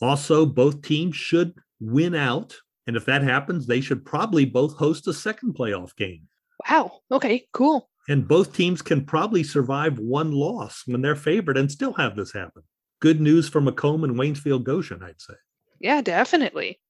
[0.00, 2.56] Also, both teams should win out.
[2.86, 6.28] And if that happens, they should probably both host a second playoff game.
[6.68, 7.00] Wow.
[7.10, 7.46] Okay.
[7.52, 7.88] Cool.
[8.08, 12.32] And both teams can probably survive one loss when they're favored and still have this
[12.32, 12.62] happen.
[13.00, 15.34] Good news for McComb and Waynesfield Goshen, I'd say.
[15.80, 16.80] Yeah, definitely.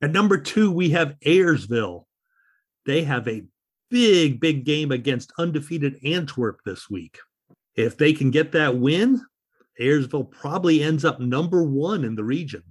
[0.00, 2.04] At number two, we have Ayersville.
[2.86, 3.44] They have a
[3.90, 7.18] big, big game against undefeated Antwerp this week.
[7.74, 9.20] If they can get that win,
[9.80, 12.62] Ayersville probably ends up number one in the region.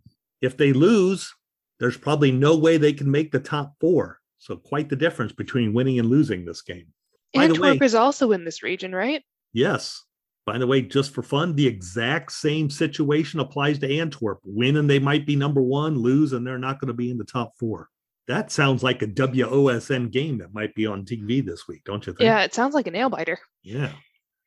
[0.42, 1.34] If they lose,
[1.80, 4.20] there's probably no way they can make the top four.
[4.38, 6.88] So, quite the difference between winning and losing this game.
[7.34, 9.22] By Antwerp way- is also in this region, right?
[9.54, 10.04] Yes.
[10.46, 14.40] By the way, just for fun, the exact same situation applies to Antwerp.
[14.44, 17.18] Win and they might be number one, lose and they're not going to be in
[17.18, 17.90] the top four.
[18.28, 22.14] That sounds like a WOSN game that might be on TV this week, don't you
[22.14, 22.26] think?
[22.26, 23.40] Yeah, it sounds like a nail biter.
[23.64, 23.92] Yeah.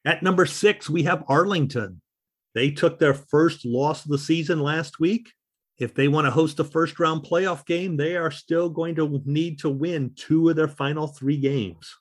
[0.05, 2.01] At number six, we have Arlington.
[2.55, 5.33] They took their first loss of the season last week.
[5.83, 9.21] If they want to host a first round playoff game, they are still going to
[9.25, 11.93] need to win two of their final three games.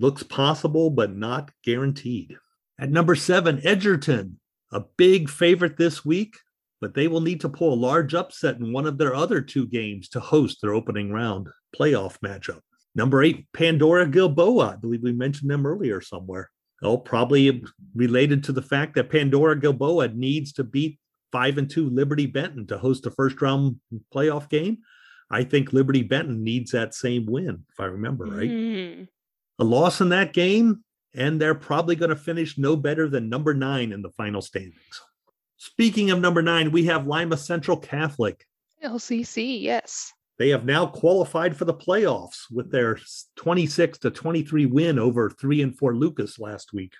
[0.00, 2.38] Looks possible, but not guaranteed.
[2.80, 4.40] At number seven, Edgerton,
[4.72, 6.38] a big favorite this week,
[6.80, 9.66] but they will need to pull a large upset in one of their other two
[9.66, 12.60] games to host their opening round playoff matchup.
[12.94, 14.72] Number eight, Pandora Gilboa.
[14.72, 16.50] I believe we mentioned them earlier somewhere.
[16.82, 17.62] Oh, probably
[17.94, 20.98] related to the fact that Pandora Gilboa needs to beat
[21.36, 23.76] five and two Liberty Benton to host a first round
[24.14, 24.78] playoff game.
[25.30, 28.48] I think Liberty Benton needs that same win, if I remember right.
[28.48, 29.08] Mm.
[29.58, 30.82] A loss in that game,
[31.14, 35.02] and they're probably going to finish no better than number nine in the final standings.
[35.58, 38.46] Speaking of number nine, we have Lima Central Catholic.
[38.82, 40.14] LCC, yes.
[40.38, 42.98] They have now qualified for the playoffs with their
[43.36, 46.94] 26 to 23 win over three and four Lucas last week.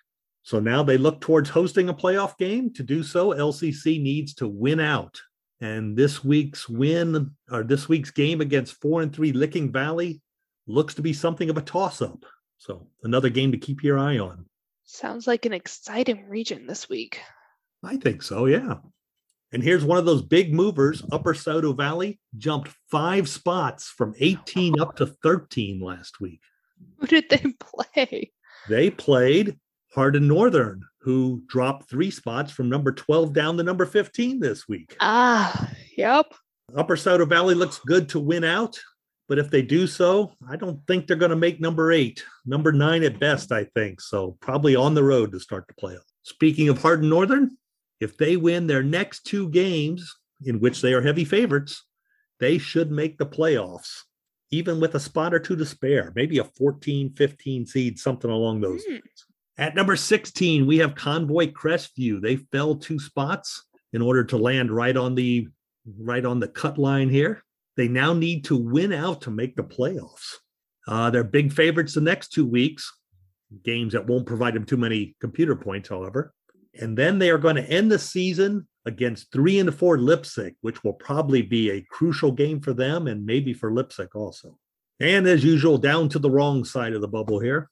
[0.46, 2.72] So now they look towards hosting a playoff game.
[2.74, 5.20] To do so, LCC needs to win out.
[5.60, 10.22] And this week's win or this week's game against four and three Licking Valley
[10.68, 12.24] looks to be something of a toss up.
[12.58, 14.46] So another game to keep your eye on.
[14.84, 17.20] Sounds like an exciting region this week.
[17.82, 18.76] I think so, yeah.
[19.50, 21.02] And here's one of those big movers.
[21.10, 26.42] Upper Scioto Valley jumped five spots from 18 up to 13 last week.
[26.98, 28.30] Who did they play?
[28.68, 29.58] They played
[29.96, 34.94] Hardin Northern, who dropped three spots from number 12 down to number 15 this week.
[35.00, 36.26] Ah, yep.
[36.76, 38.78] Upper Scioto Valley looks good to win out,
[39.26, 42.72] but if they do so, I don't think they're going to make number eight, number
[42.72, 44.02] nine at best, I think.
[44.02, 46.04] So probably on the road to start the playoff.
[46.24, 47.56] Speaking of Hardin Northern,
[47.98, 51.84] if they win their next two games, in which they are heavy favorites,
[52.38, 54.02] they should make the playoffs,
[54.50, 58.60] even with a spot or two to spare, maybe a 14, 15 seed, something along
[58.60, 58.96] those Hmm.
[59.58, 62.20] At number 16, we have Convoy Crestview.
[62.20, 65.48] They fell two spots in order to land right on the
[65.98, 67.42] right on the cut line here.
[67.76, 70.34] They now need to win out to make the playoffs.
[70.88, 72.92] Uh, they're big favorites the next two weeks,
[73.64, 76.32] games that won't provide them too many computer points, however.
[76.74, 80.84] And then they are going to end the season against three and four Leipsic, which
[80.84, 84.58] will probably be a crucial game for them and maybe for Leipsic also.
[85.00, 87.70] And as usual, down to the wrong side of the bubble here.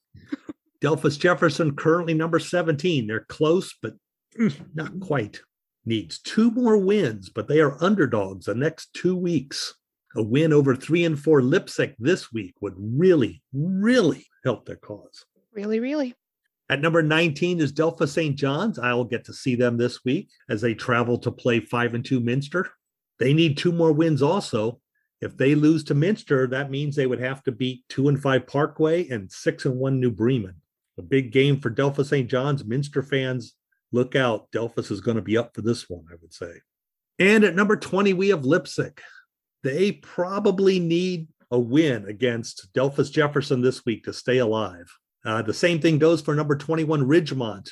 [0.85, 3.07] Delphos Jefferson currently number 17.
[3.07, 3.95] They're close, but
[4.39, 5.41] mm, not quite.
[5.87, 9.74] Needs two more wins, but they are underdogs the next two weeks.
[10.14, 15.24] A win over three and four Leipsic this week would really, really help their cause.
[15.55, 16.14] Really, really.
[16.68, 18.37] At number 19 is Delphos St.
[18.37, 18.78] John's.
[18.78, 22.20] I'll get to see them this week as they travel to play five and two
[22.20, 22.70] Minster.
[23.18, 24.80] They need two more wins also.
[25.22, 28.47] If they lose to Minster, that means they would have to beat two and five
[28.47, 30.57] Parkway and six and one New Bremen.
[30.99, 32.28] A big game for Delphos St.
[32.28, 32.64] John's.
[32.64, 33.55] Minster fans,
[33.92, 34.51] look out.
[34.53, 36.53] Delphos is going to be up for this one, I would say.
[37.18, 39.01] And at number 20, we have Leipsic.
[39.62, 44.86] They probably need a win against Delphos Jefferson this week to stay alive.
[45.24, 47.70] Uh, the same thing goes for number 21 Ridgemont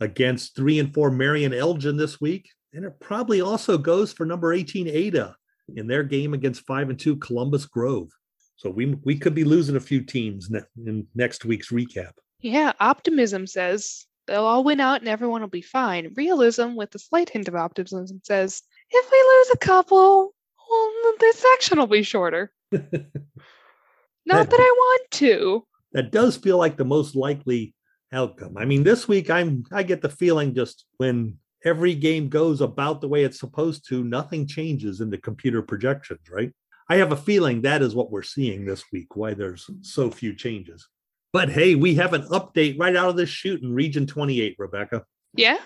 [0.00, 2.50] against three and four Marion Elgin this week.
[2.72, 5.36] And it probably also goes for number 18 Ada
[5.76, 8.10] in their game against five and two Columbus Grove.
[8.56, 12.12] So we we could be losing a few teams ne- in next week's recap.
[12.42, 16.12] Yeah, optimism says they'll all win out and everyone will be fine.
[16.16, 20.34] Realism, with a slight hint of optimism, says if we lose a couple,
[20.70, 22.52] well, the section will be shorter.
[22.72, 25.66] Not that I want to.
[25.92, 27.74] that does feel like the most likely
[28.12, 28.56] outcome.
[28.56, 33.00] I mean, this week I'm I get the feeling just when every game goes about
[33.00, 36.52] the way it's supposed to, nothing changes in the computer projections, right?
[36.88, 40.34] I have a feeling that is what we're seeing this week, why there's so few
[40.34, 40.88] changes.
[41.32, 45.04] But hey, we have an update right out of this shoot in Region 28, Rebecca.
[45.34, 45.58] Yeah.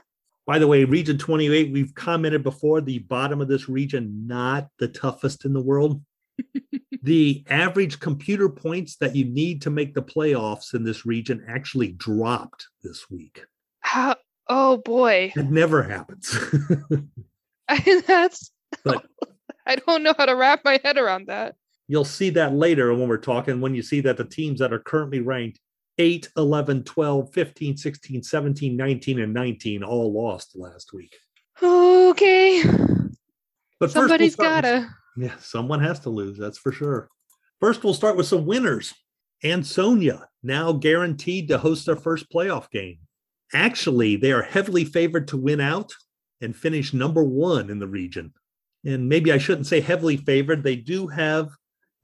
[0.47, 4.87] By the way, Region 28, we've commented before the bottom of this region, not the
[4.87, 6.03] toughest in the world.
[7.03, 11.93] the average computer points that you need to make the playoffs in this region actually
[11.93, 13.45] dropped this week.
[13.81, 14.17] How?
[14.49, 16.39] Oh boy, It never happens.
[17.69, 18.53] I, that's.
[18.85, 19.05] But-
[19.69, 21.57] I don't know how to wrap my head around that.
[21.89, 24.79] You'll see that later when we're talking, when you see that the teams that are
[24.81, 25.61] currently ranked
[25.99, 31.15] 8, 11, 12, 15, 16, 17, 19, and 19 all lost last week.
[31.63, 34.89] Okay, But first we'll somebody's start with- gotta.
[35.17, 37.09] Yeah, someone has to lose, that's for sure.
[37.61, 38.93] First, we'll start with some winners.
[39.43, 42.99] Ansonia, now guaranteed to host their first playoff game.
[43.55, 45.93] Actually, they are heavily favored to win out
[46.43, 48.35] and finish number one in the region.
[48.85, 50.63] And maybe I shouldn't say heavily favored.
[50.63, 51.49] They do have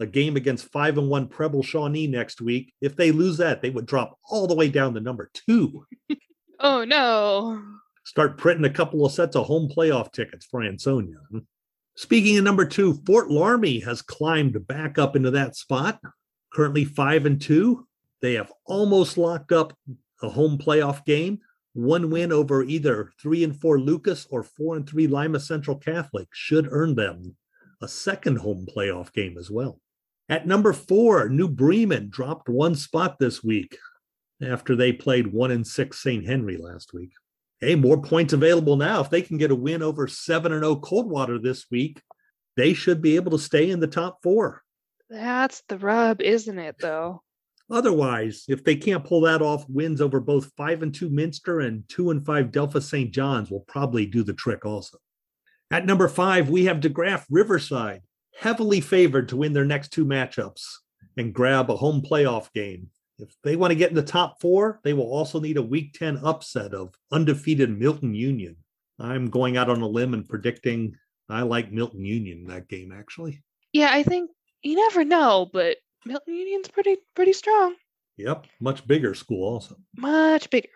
[0.01, 2.73] a game against five and one Preble Shawnee next week.
[2.81, 5.87] If they lose that, they would drop all the way down to number two.
[6.65, 7.61] Oh no.
[8.05, 11.17] Start printing a couple of sets of home playoff tickets for Ansonia.
[11.97, 16.01] Speaking of number two, Fort Loramie has climbed back up into that spot.
[16.53, 17.89] Currently five and two.
[18.21, 19.77] They have almost locked up
[20.23, 21.41] a home playoff game.
[21.73, 26.29] One win over either three and four Lucas or four and three Lima Central Catholic
[26.33, 27.37] should earn them
[27.81, 29.81] a second home playoff game as well.
[30.29, 33.77] At number four, New Bremen dropped one spot this week
[34.43, 36.27] after they played one and six St.
[36.27, 37.11] Henry last week.
[37.61, 39.01] Hey, more points available now.
[39.01, 42.01] If they can get a win over 7 and 0 Coldwater this week,
[42.57, 44.63] they should be able to stay in the top four.
[45.09, 47.23] That's the rub, isn't it, though?
[47.71, 51.85] Otherwise, if they can't pull that off, wins over both 5 and 2 Minster and
[51.89, 53.13] 2 and 5 Delphos St.
[53.13, 54.99] John's will probably do the trick also.
[55.71, 58.03] At number five, we have DeGraff Riverside,
[58.39, 60.63] heavily favored to win their next two matchups
[61.17, 62.91] and grab a home playoff game.
[63.19, 65.95] If they want to get in the top four, they will also need a week
[65.95, 68.57] 10 upset of undefeated Milton Union.
[68.99, 70.97] I'm going out on a limb and predicting
[71.29, 73.43] I like Milton Union in that game, actually.
[73.73, 74.31] Yeah, I think
[74.63, 77.75] you never know, but Milton Union's pretty pretty strong.
[78.17, 79.77] Yep, much bigger school also.
[79.97, 80.69] Much bigger.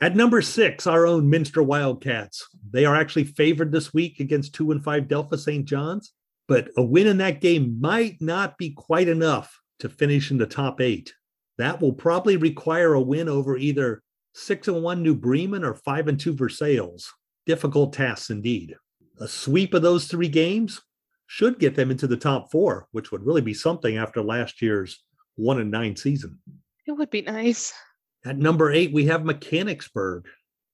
[0.00, 2.46] At number six, our own Minster Wildcats.
[2.70, 5.64] They are actually favored this week against two and five Delphos St.
[5.64, 6.12] John's,
[6.48, 10.46] but a win in that game might not be quite enough to finish in the
[10.46, 11.14] top eight.
[11.58, 14.02] That will probably require a win over either
[14.34, 17.04] six and one New Bremen or five and two Versailles.
[17.46, 18.76] Difficult tasks indeed.
[19.20, 20.80] A sweep of those three games
[21.26, 25.04] should get them into the top four, which would really be something after last year's
[25.36, 26.38] one and nine season.
[26.86, 27.72] It would be nice.
[28.24, 30.26] At number eight, we have Mechanicsburg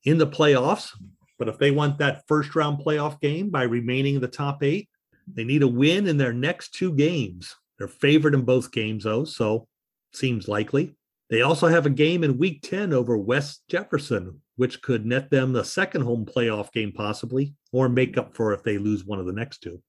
[0.05, 0.91] in the playoffs.
[1.39, 4.89] But if they want that first round playoff game by remaining in the top eight,
[5.33, 7.55] they need a win in their next two games.
[7.79, 9.67] They're favored in both games, though, so
[10.13, 10.95] seems likely.
[11.31, 15.53] They also have a game in week 10 over West Jefferson, which could net them
[15.53, 19.27] the second home playoff game, possibly, or make up for if they lose one of
[19.27, 19.83] the next two.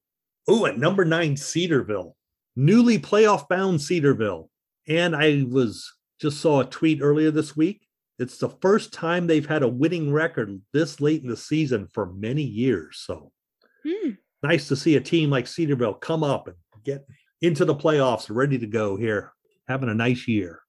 [0.48, 2.16] Oh, at number nine, Cedarville,
[2.56, 4.50] newly playoff bound Cedarville.
[4.88, 7.86] And I was just saw a tweet earlier this week.
[8.18, 12.06] It's the first time they've had a winning record this late in the season for
[12.06, 13.02] many years.
[13.04, 13.32] So
[13.86, 14.10] Hmm.
[14.42, 17.06] Nice to see a team like Cedarville come up and get
[17.40, 19.32] into the playoffs ready to go here,
[19.68, 20.60] having a nice year.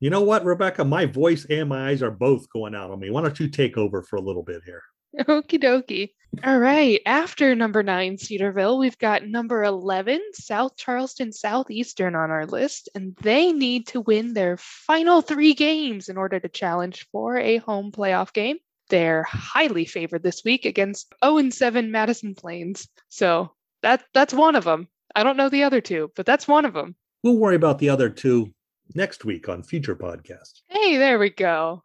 [0.00, 0.84] You know what, Rebecca?
[0.84, 3.10] My voice and my eyes are both going out on me.
[3.10, 4.82] Why don't you take over for a little bit here?
[5.20, 6.10] Okie dokie.
[6.44, 7.00] All right.
[7.06, 13.16] After number nine, Cedarville, we've got number 11, South Charleston Southeastern on our list, and
[13.22, 17.90] they need to win their final three games in order to challenge for a home
[17.90, 18.58] playoff game.
[18.88, 22.88] They're highly favored this week against 0 7 Madison Plains.
[23.08, 24.88] So that that's one of them.
[25.14, 26.94] I don't know the other two, but that's one of them.
[27.22, 28.52] We'll worry about the other two
[28.94, 30.60] next week on future podcasts.
[30.68, 31.82] Hey, there we go.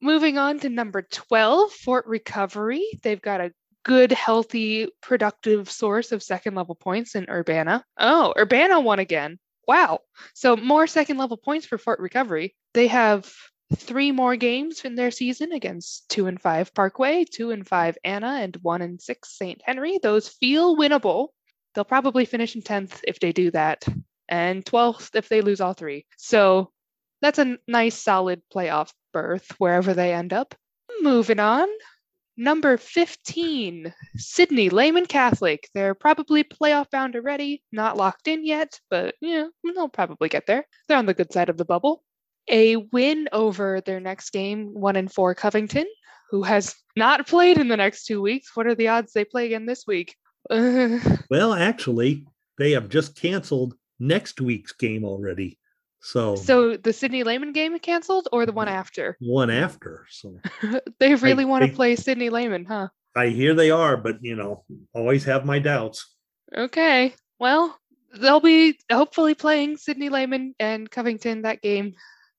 [0.00, 2.84] Moving on to number 12, Fort Recovery.
[3.02, 3.52] They've got a
[3.84, 7.84] good, healthy, productive source of second level points in Urbana.
[7.98, 9.38] Oh, Urbana won again.
[9.66, 10.00] Wow.
[10.34, 12.54] So more second level points for Fort Recovery.
[12.74, 13.32] They have
[13.74, 18.38] three more games in their season against two and five Parkway, two and five Anna,
[18.40, 19.60] and one and six St.
[19.64, 19.98] Henry.
[20.02, 21.28] Those feel winnable.
[21.74, 23.86] They'll probably finish in 10th if they do that,
[24.28, 26.06] and 12th if they lose all three.
[26.16, 26.70] So
[27.20, 30.54] that's a nice, solid playoff berth wherever they end up.
[31.00, 31.68] Moving on.
[32.38, 35.70] Number 15, Sidney Lehman Catholic.
[35.72, 40.66] They're probably playoff bound already, not locked in yet, but yeah, they'll probably get there.
[40.86, 42.02] They're on the good side of the bubble.
[42.50, 45.86] A win over their next game, one and four Covington,
[46.30, 48.54] who has not played in the next two weeks.
[48.54, 50.16] What are the odds they play again this week?
[51.28, 52.24] Well, actually,
[52.58, 55.58] they have just canceled next week's game already.
[56.00, 59.16] So, so the Sidney Lehman game canceled or the one after?
[59.20, 60.06] one after.
[60.08, 60.38] So
[61.00, 62.88] they really want to I- play Sidney Lehman, huh?
[63.16, 64.62] I hear they are, but you know,
[64.94, 66.14] always have my doubts.
[66.56, 67.14] Okay.
[67.40, 67.76] Well,
[68.20, 71.94] they'll be hopefully playing Sidney Lehman and Covington that game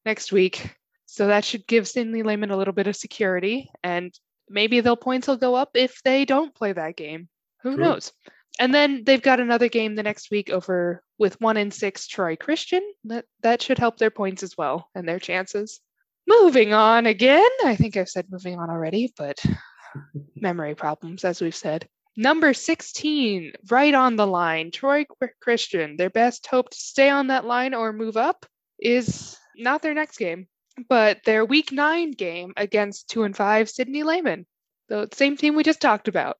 [0.08, 0.74] next week.
[1.06, 3.70] So that should give Sidney Lehman a little bit of security.
[3.84, 4.12] And
[4.50, 7.28] maybe their points will go up if they don't play that game.
[7.62, 7.84] Who True.
[7.84, 8.14] knows?
[8.60, 12.36] And then they've got another game the next week over with one in six Troy
[12.36, 12.82] Christian.
[13.04, 15.80] That that should help their points as well and their chances.
[16.26, 17.50] Moving on again.
[17.66, 19.44] I think I've said moving on already, but
[20.36, 21.88] memory problems, as we've said.
[22.16, 25.06] Number 16, right on the line, Troy
[25.40, 25.98] Christian.
[25.98, 28.46] Their best hope to stay on that line or move up
[28.80, 30.48] is not their next game,
[30.90, 34.46] but their week nine game against two and five Sidney Lehman,
[34.90, 36.38] the same team we just talked about.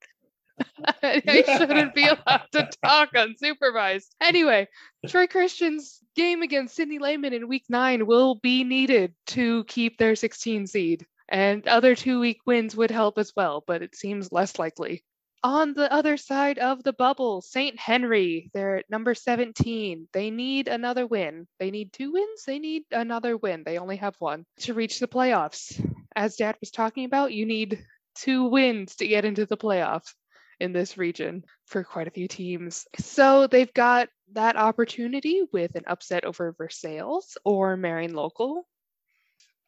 [1.04, 4.08] I shouldn't be allowed to talk unsupervised.
[4.20, 4.68] Anyway,
[5.08, 10.16] Troy Christian's game against Sidney Lehman in week nine will be needed to keep their
[10.16, 11.06] 16 seed.
[11.30, 15.04] And other two week wins would help as well, but it seems less likely.
[15.44, 17.80] On the other side of the bubble, St.
[17.80, 20.08] Henry, they're at number 17.
[20.12, 21.48] They need another win.
[21.60, 22.44] They need two wins.
[22.46, 23.64] They need another win.
[23.64, 25.80] They only have one to reach the playoffs.
[26.16, 27.86] As Dad was talking about, you need
[28.16, 30.14] two wins to get into the playoffs
[30.60, 32.88] in this region for quite a few teams.
[32.98, 38.68] So they've got that opportunity with an upset over Versailles or Marion Local.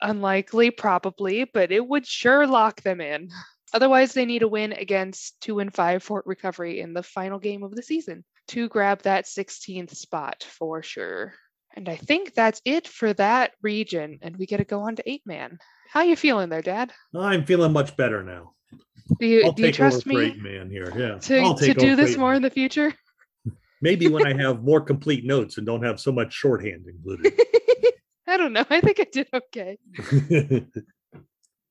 [0.01, 3.30] Unlikely, probably, but it would sure lock them in.
[3.74, 7.63] Otherwise, they need a win against two and five Fort Recovery in the final game
[7.63, 11.34] of the season to grab that 16th spot for sure.
[11.76, 14.20] And I think that's it for that region.
[14.22, 15.59] And we get to go on to eight man.
[15.89, 16.91] How you feeling there, Dad?
[17.15, 18.53] I'm feeling much better now.
[19.20, 20.93] Do you, I'll do you trust me eight man here.
[20.95, 22.38] Yeah, to, to do this more man.
[22.38, 22.93] in the future?
[23.82, 27.34] Maybe when I have more complete notes and don't have so much shorthand included.
[28.28, 28.65] I don't know.
[28.70, 29.78] I think I did okay.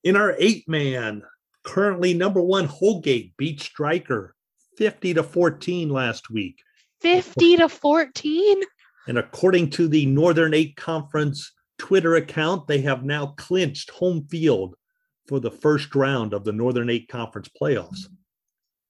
[0.03, 1.23] In our eight man,
[1.63, 4.35] currently number one, Holgate beat Stryker
[4.77, 6.61] 50 to 14 last week.
[7.01, 8.61] 50 to 14?
[9.07, 14.75] And according to the Northern Eight Conference Twitter account, they have now clinched home field
[15.27, 18.07] for the first round of the Northern Eight Conference playoffs.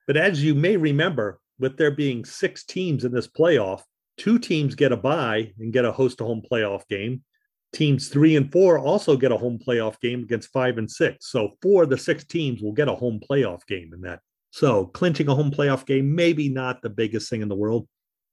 [0.08, 3.82] But as you may remember, with there being six teams in this playoff,
[4.18, 7.24] two teams get a bye and get a host a home playoff game.
[7.72, 11.30] Teams three and four also get a home playoff game against five and six.
[11.30, 14.86] So four of the six teams will get a home playoff game in that So
[14.88, 17.88] clinching a home playoff game, maybe not the biggest thing in the world.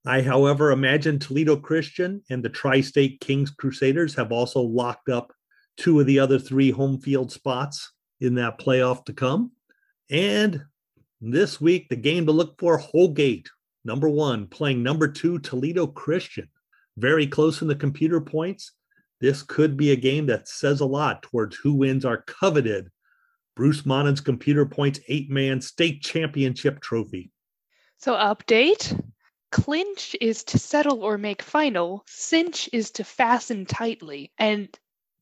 [0.05, 5.33] I, however, imagine Toledo Christian and the Tri State Kings Crusaders have also locked up
[5.75, 9.51] two of the other three home field spots in that playoff to come.
[10.09, 10.63] And
[11.21, 13.49] this week, the game to look for Holgate,
[13.83, 16.49] number one, playing number two, Toledo Christian.
[16.95, 18.71] Very close in the computer points.
[19.19, 22.89] This could be a game that says a lot towards who wins our coveted
[23.55, 27.31] Bruce Monin's computer points eight man state championship trophy.
[27.97, 29.03] So, update
[29.51, 34.31] clinch is to settle or make final, cinch is to fasten tightly.
[34.37, 34.69] And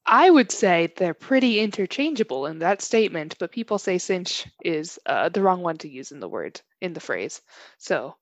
[0.06, 5.30] I would say they're pretty interchangeable in that statement, but people say cinch is uh,
[5.30, 7.42] the wrong one to use in the word, in the phrase.
[7.78, 8.16] So,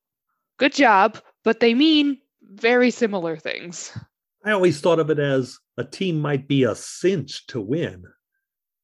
[0.57, 3.97] good job, but they mean very similar things.
[4.45, 8.03] I always thought of it as a team might be a cinch to win,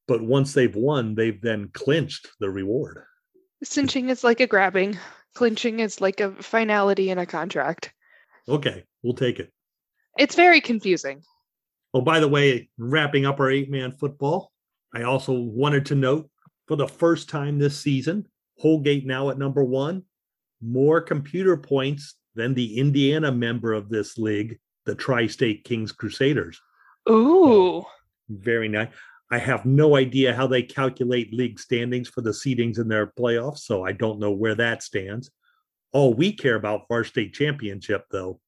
[0.08, 3.04] but once they've won, they've then clinched the reward.
[3.64, 4.98] Cinching is like a grabbing,
[5.36, 7.94] clinching is like a finality in a contract.
[8.48, 9.52] Okay, we'll take it.
[10.18, 11.22] It's very confusing.
[11.94, 14.52] Oh, by the way, wrapping up our eight man football,
[14.94, 16.30] I also wanted to note
[16.68, 18.28] for the first time this season,
[18.60, 20.04] Holgate now at number one,
[20.62, 26.60] more computer points than the Indiana member of this league, the Tri State Kings Crusaders.
[27.08, 27.84] Ooh.
[28.30, 28.90] Very nice.
[29.32, 33.60] I have no idea how they calculate league standings for the seedings in their playoffs,
[33.60, 35.30] so I don't know where that stands.
[35.92, 38.40] All we care about for our state championship, though,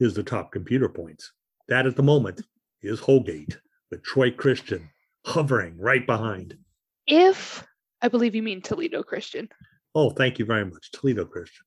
[0.00, 1.32] is the top computer points.
[1.68, 2.42] That at the moment
[2.82, 3.58] is Holgate
[3.90, 4.90] with Troy Christian
[5.24, 6.58] hovering right behind.
[7.06, 7.66] If
[8.02, 9.48] I believe you mean Toledo Christian.
[9.94, 11.64] Oh, thank you very much, Toledo Christian.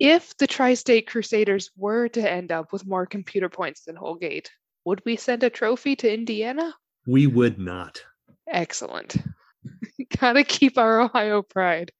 [0.00, 4.50] If the Tri State Crusaders were to end up with more computer points than Holgate,
[4.88, 6.74] would we send a trophy to Indiana?
[7.06, 8.02] We would not.
[8.50, 9.18] Excellent.
[10.18, 11.92] Gotta keep our Ohio pride.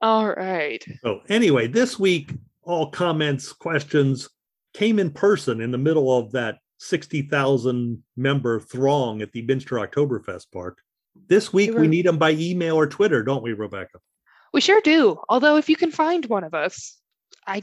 [0.00, 0.84] All right.
[1.04, 2.32] So, anyway, this week,
[2.64, 4.28] all comments, questions
[4.74, 10.46] came in person in the middle of that 60,000 member throng at the Minster Oktoberfest
[10.52, 10.78] Park.
[11.28, 14.00] This week, we need them by email or Twitter, don't we, Rebecca?
[14.52, 15.20] We sure do.
[15.28, 16.98] Although if you can find one of us,
[17.46, 17.62] I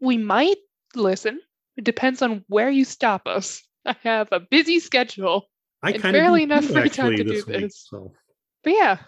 [0.00, 0.58] we might
[0.94, 1.40] listen.
[1.76, 3.64] It depends on where you stop us.
[3.86, 5.46] I have a busy schedule.
[5.82, 7.86] I And kind of barely enough free time to do this.
[7.88, 8.12] So,
[8.62, 8.98] But yeah,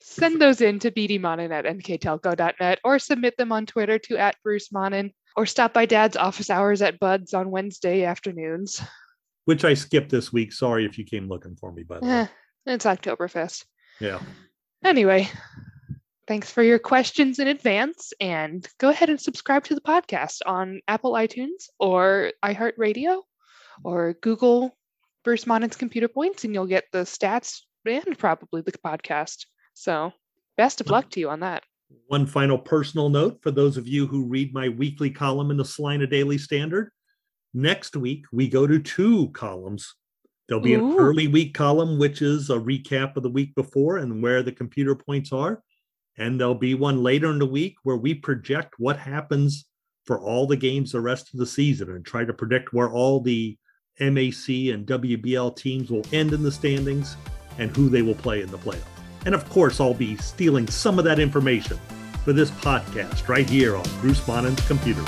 [0.00, 4.70] send those in to bdmonin at nktelco.net or submit them on Twitter to at Bruce
[4.72, 8.80] Monin or stop by Dad's office hours at Bud's on Wednesday afternoons.
[9.46, 10.52] which I skipped this week.
[10.52, 12.28] Sorry if you came looking for me, by the Eh, way.
[12.66, 13.64] it's Oktoberfest.
[14.00, 14.20] Yeah.
[14.84, 15.28] Anyway,
[16.28, 20.80] thanks for your questions in advance and go ahead and subscribe to the podcast on
[20.86, 23.22] Apple iTunes or iHeartRadio
[23.84, 24.76] or Google
[25.24, 29.46] Bruce Monin's Computer Points and you'll get the stats and probably the podcast.
[29.74, 30.12] So,
[30.56, 31.64] best of luck to you on that.
[32.06, 35.64] One final personal note for those of you who read my weekly column in the
[35.64, 36.90] Celina Daily Standard.
[37.52, 39.94] Next week, we go to two columns.
[40.48, 44.22] There'll be an early week column, which is a recap of the week before and
[44.22, 45.62] where the computer points are.
[46.18, 49.66] And there'll be one later in the week where we project what happens
[50.06, 53.20] for all the games the rest of the season and try to predict where all
[53.20, 53.56] the
[54.00, 57.16] MAC and WBL teams will end in the standings
[57.58, 58.84] and who they will play in the playoffs.
[59.26, 61.78] And of course, I'll be stealing some of that information
[62.24, 65.04] for this podcast right here on Bruce Monin's Computer.